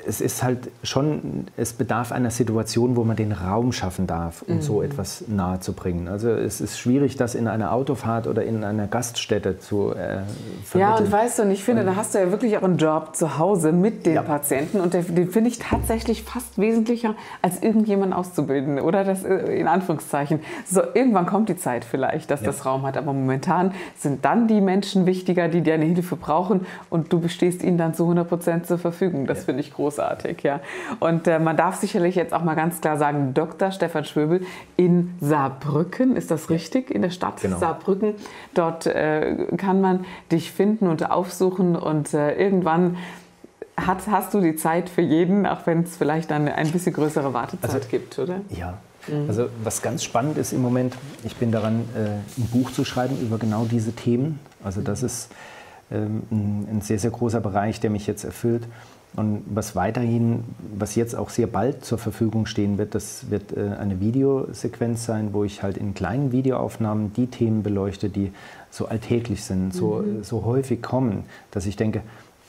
Es 0.06 0.20
ist 0.20 0.42
halt 0.42 0.70
schon, 0.82 1.46
es 1.56 1.72
bedarf 1.72 2.12
einer 2.12 2.30
Situation, 2.30 2.96
wo 2.96 3.04
man 3.04 3.16
den 3.16 3.32
Raum 3.32 3.72
schaffen 3.72 4.06
darf, 4.06 4.42
um 4.42 4.56
mhm. 4.56 4.62
so 4.62 4.82
etwas 4.82 5.24
nahe 5.28 5.60
zu 5.60 5.72
bringen. 5.72 6.08
Also 6.08 6.30
es 6.30 6.60
ist 6.60 6.78
schwierig, 6.78 7.16
das 7.16 7.34
in 7.34 7.48
einer 7.48 7.72
Autofahrt 7.72 8.26
oder 8.26 8.44
in 8.44 8.64
einer 8.64 8.86
Gaststätte 8.86 9.58
zu 9.58 9.92
äh, 9.92 10.22
vermitteln. 10.64 10.80
Ja, 10.80 10.96
und 10.96 11.12
weißt 11.12 11.38
du, 11.38 11.42
und 11.44 11.50
ich 11.52 11.62
finde, 11.62 11.82
und, 11.82 11.86
da 11.86 11.96
hast 11.96 12.14
du 12.14 12.18
ja 12.18 12.30
wirklich 12.30 12.56
auch 12.58 12.62
einen 12.62 12.78
Job 12.78 13.14
zu 13.14 13.38
Hause 13.38 13.72
mit 13.72 14.06
den 14.06 14.14
ja. 14.14 14.22
Patienten 14.22 14.80
und 14.80 14.94
den, 14.94 15.14
den 15.14 15.28
finde 15.30 15.50
ich 15.50 15.58
tatsächlich 15.58 16.24
fast 16.24 16.58
wesentlicher, 16.58 17.14
als 17.40 17.62
irgendjemanden 17.62 18.12
auszubilden 18.12 18.80
oder 18.80 19.04
das 19.04 19.24
äh, 19.24 19.36
in 19.58 19.68
Anführungszeichen. 19.68 20.40
So, 20.66 20.82
irgendwann 20.94 21.26
kommt 21.26 21.48
die 21.48 21.56
Zeit 21.56 21.84
vielleicht, 21.84 22.30
dass 22.30 22.40
ja. 22.40 22.46
das 22.46 22.66
Raum 22.66 22.82
hat, 22.82 22.96
aber 22.96 23.12
momentan 23.12 23.72
sind 23.96 24.24
dann 24.24 24.48
die 24.48 24.60
Menschen 24.60 25.06
wichtiger, 25.06 25.48
die 25.48 25.62
deine 25.62 25.84
Hilfe 25.84 26.16
brauchen 26.16 26.66
und 26.90 27.12
du 27.12 27.20
bestehst 27.20 27.62
ihnen 27.62 27.78
dann 27.78 27.94
zu 27.94 28.02
100 28.02 28.28
Prozent 28.28 28.66
zur 28.66 28.78
Verfügung. 28.78 29.26
Das 29.26 29.38
ja. 29.38 29.44
finde 29.44 29.60
ich 29.60 29.72
großartig 29.72 29.91
großartig, 29.92 30.42
ja. 30.42 30.60
Und 31.00 31.26
äh, 31.26 31.38
man 31.38 31.56
darf 31.56 31.76
sicherlich 31.76 32.14
jetzt 32.14 32.32
auch 32.32 32.42
mal 32.42 32.54
ganz 32.54 32.80
klar 32.80 32.96
sagen, 32.96 33.34
Dr. 33.34 33.70
Stefan 33.70 34.04
Schwöbel 34.04 34.44
in 34.76 35.14
Saarbrücken, 35.20 36.16
ist 36.16 36.30
das 36.30 36.50
richtig? 36.50 36.90
In 36.90 37.02
der 37.02 37.10
Stadt 37.10 37.40
genau. 37.40 37.58
Saarbrücken. 37.58 38.14
Dort 38.54 38.86
äh, 38.86 39.46
kann 39.56 39.80
man 39.80 40.04
dich 40.30 40.52
finden 40.52 40.88
und 40.88 41.10
aufsuchen 41.10 41.76
und 41.76 42.14
äh, 42.14 42.34
irgendwann 42.34 42.96
hat, 43.76 44.06
hast 44.06 44.34
du 44.34 44.40
die 44.40 44.56
Zeit 44.56 44.88
für 44.88 45.00
jeden, 45.00 45.46
auch 45.46 45.66
wenn 45.66 45.82
es 45.82 45.96
vielleicht 45.96 46.30
dann 46.30 46.48
ein 46.48 46.70
bisschen 46.70 46.92
größere 46.92 47.32
Wartezeit 47.32 47.74
also, 47.74 47.88
gibt, 47.88 48.18
oder? 48.18 48.40
Ja. 48.50 48.78
Mhm. 49.08 49.24
Also 49.28 49.48
was 49.64 49.82
ganz 49.82 50.04
spannend 50.04 50.38
ist 50.38 50.52
im 50.52 50.62
Moment, 50.62 50.94
ich 51.24 51.36
bin 51.36 51.50
daran, 51.50 51.84
äh, 51.96 52.40
ein 52.40 52.48
Buch 52.52 52.70
zu 52.70 52.84
schreiben 52.84 53.18
über 53.20 53.38
genau 53.38 53.64
diese 53.64 53.92
Themen. 53.92 54.38
Also 54.62 54.80
das 54.80 55.02
ist 55.02 55.30
ähm, 55.90 56.22
ein 56.30 56.80
sehr, 56.82 56.98
sehr 56.98 57.10
großer 57.10 57.40
Bereich, 57.40 57.80
der 57.80 57.90
mich 57.90 58.06
jetzt 58.06 58.24
erfüllt. 58.24 58.64
Und 59.14 59.42
was 59.46 59.76
weiterhin, 59.76 60.44
was 60.74 60.94
jetzt 60.94 61.14
auch 61.14 61.28
sehr 61.28 61.46
bald 61.46 61.84
zur 61.84 61.98
Verfügung 61.98 62.46
stehen 62.46 62.78
wird, 62.78 62.94
das 62.94 63.30
wird 63.30 63.54
äh, 63.54 63.76
eine 63.78 64.00
Videosequenz 64.00 65.04
sein, 65.04 65.30
wo 65.32 65.44
ich 65.44 65.62
halt 65.62 65.76
in 65.76 65.92
kleinen 65.92 66.32
Videoaufnahmen 66.32 67.12
die 67.12 67.26
Themen 67.26 67.62
beleuchte, 67.62 68.08
die 68.08 68.32
so 68.70 68.86
alltäglich 68.86 69.44
sind, 69.44 69.74
so, 69.74 69.96
mhm. 69.96 70.24
so 70.24 70.44
häufig 70.44 70.80
kommen, 70.80 71.24
dass 71.50 71.66
ich 71.66 71.76
denke, 71.76 72.02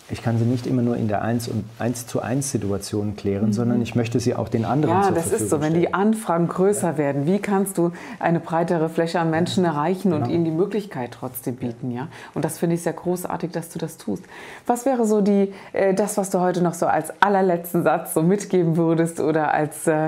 ich 0.09 0.21
kann 0.21 0.37
sie 0.37 0.43
nicht 0.43 0.67
immer 0.67 0.81
nur 0.81 0.97
in 0.97 1.07
der 1.07 1.21
1 1.21 1.47
und 1.47 1.63
1 1.79 2.07
zu 2.07 2.21
1 2.21 2.51
Situation 2.51 3.15
klären, 3.15 3.47
mhm. 3.47 3.53
sondern 3.53 3.81
ich 3.81 3.95
möchte 3.95 4.19
sie 4.19 4.35
auch 4.35 4.49
den 4.49 4.65
anderen 4.65 4.95
Ja, 4.95 5.11
das 5.11 5.31
ist 5.31 5.49
so, 5.49 5.61
wenn 5.61 5.73
die 5.73 5.93
Anfragen 5.93 6.47
größer 6.47 6.91
ja. 6.91 6.97
werden, 6.97 7.25
wie 7.25 7.39
kannst 7.39 7.77
du 7.77 7.91
eine 8.19 8.39
breitere 8.39 8.89
Fläche 8.89 9.19
an 9.19 9.29
Menschen 9.29 9.63
erreichen 9.63 10.11
genau. 10.11 10.25
und 10.25 10.31
ihnen 10.31 10.43
die 10.43 10.51
Möglichkeit 10.51 11.11
trotzdem 11.11 11.55
bieten, 11.55 11.91
ja? 11.91 12.09
Und 12.33 12.43
das 12.43 12.57
finde 12.57 12.75
ich 12.75 12.83
sehr 12.83 12.93
großartig, 12.93 13.51
dass 13.51 13.69
du 13.69 13.79
das 13.79 13.97
tust. 13.97 14.23
Was 14.67 14.85
wäre 14.85 15.05
so 15.05 15.21
die 15.21 15.53
äh, 15.71 15.93
das, 15.93 16.17
was 16.17 16.29
du 16.29 16.39
heute 16.39 16.61
noch 16.61 16.73
so 16.73 16.85
als 16.85 17.13
allerletzten 17.21 17.83
Satz 17.83 18.13
so 18.13 18.21
mitgeben 18.21 18.75
würdest 18.75 19.21
oder 19.21 19.53
als 19.53 19.87
äh, 19.87 20.07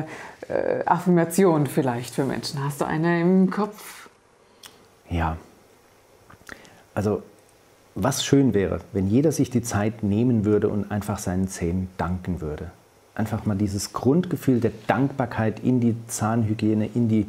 äh, 0.50 0.84
Affirmation 0.86 1.68
vielleicht 1.68 2.14
für 2.14 2.26
Menschen? 2.26 2.64
Hast 2.64 2.82
du 2.82 2.86
eine 2.86 3.22
im 3.22 3.50
Kopf? 3.50 4.10
Ja. 5.10 5.38
Also 6.94 7.24
was 7.96 8.26
schön 8.26 8.54
wäre, 8.54 8.80
wenn 8.94 9.08
jeder 9.08 9.32
sich 9.32 9.50
die 9.50 9.62
Zeit 9.62 10.04
nehmen 10.04 10.44
würde 10.46 10.68
und 10.70 10.92
einfach 10.92 11.18
seinen 11.18 11.48
Zähnen 11.48 11.88
danken 11.98 12.42
würde. 12.42 12.72
Einfach 13.16 13.46
mal 13.46 13.56
dieses 13.56 13.94
Grundgefühl 13.94 14.60
der 14.60 14.72
Dankbarkeit 14.88 15.62
in 15.62 15.80
die 15.80 15.96
Zahnhygiene, 16.08 16.90
in 16.94 17.08
die 17.08 17.28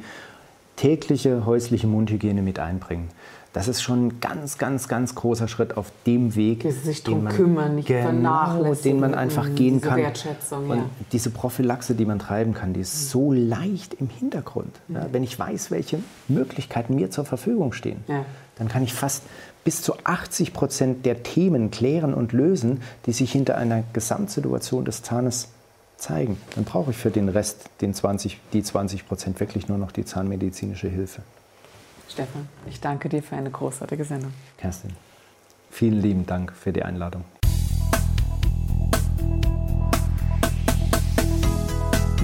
tägliche 0.74 1.46
häusliche 1.46 1.86
Mundhygiene 1.86 2.42
mit 2.42 2.58
einbringen. 2.58 3.08
das 3.52 3.68
ist 3.68 3.80
schon 3.80 4.08
ein 4.08 4.20
ganz, 4.20 4.58
ganz, 4.58 4.86
ganz 4.86 5.14
großer 5.14 5.48
Schritt 5.48 5.78
auf 5.78 5.90
dem 6.04 6.34
Weg, 6.34 6.60
Die 6.60 6.72
sich 6.72 7.02
den 7.04 7.24
man, 7.24 7.32
kümmern, 7.32 7.76
nicht 7.76 7.88
genau, 7.88 8.74
den 8.74 9.00
man 9.00 9.14
einfach 9.14 9.48
Mhm, 9.48 9.54
gehen 9.54 9.74
diese 9.78 9.88
kann. 9.88 9.96
Wertschätzung, 9.98 10.68
Und 10.68 10.76
ja. 10.78 10.84
diese 11.12 11.30
Prophylaxe, 11.30 11.94
die 11.94 12.04
man 12.04 12.18
treiben 12.18 12.52
kann, 12.52 12.74
die 12.74 12.80
ist 12.80 13.08
so 13.08 13.32
leicht 13.32 13.94
im 13.94 14.10
Hintergrund. 14.10 14.78
Ja, 14.88 15.06
wenn 15.12 15.22
ich 15.22 15.38
weiß, 15.38 15.70
welche 15.70 16.00
Möglichkeiten 16.28 16.96
mir 16.96 17.10
zur 17.10 17.24
Verfügung 17.24 17.72
stehen, 17.72 18.04
Ja. 18.08 18.26
dann 18.56 18.68
kann 18.68 18.82
ich 18.82 18.92
fast 18.92 19.22
bis 19.66 19.82
zu 19.82 19.94
80 20.04 20.52
Prozent 20.52 21.04
der 21.04 21.24
Themen 21.24 21.72
klären 21.72 22.14
und 22.14 22.32
lösen, 22.32 22.82
die 23.04 23.12
sich 23.12 23.32
hinter 23.32 23.58
einer 23.58 23.82
Gesamtsituation 23.92 24.84
des 24.84 25.02
Zahnes 25.02 25.48
zeigen. 25.96 26.38
Dann 26.54 26.62
brauche 26.62 26.92
ich 26.92 26.96
für 26.96 27.10
den 27.10 27.28
Rest, 27.28 27.68
den 27.80 27.92
20, 27.92 28.38
die 28.52 28.62
20 28.62 29.08
Prozent, 29.08 29.40
wirklich 29.40 29.66
nur 29.66 29.76
noch 29.76 29.90
die 29.90 30.04
zahnmedizinische 30.04 30.88
Hilfe. 30.88 31.22
Stefan, 32.08 32.48
ich 32.70 32.80
danke 32.80 33.08
dir 33.08 33.24
für 33.24 33.34
eine 33.34 33.50
großartige 33.50 34.04
Sendung. 34.04 34.32
Kerstin, 34.56 34.92
vielen 35.68 36.00
lieben 36.00 36.26
Dank 36.26 36.52
für 36.52 36.72
die 36.72 36.84
Einladung. 36.84 37.24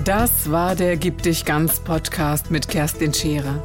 Das 0.05 0.48
war 0.52 0.76
der 0.76 0.96
Gib 0.96 1.22
dich 1.22 1.44
ganz 1.44 1.81
Podcast 1.81 2.52
mit 2.52 2.68
Kerstin 2.68 3.12
Scherer. 3.12 3.64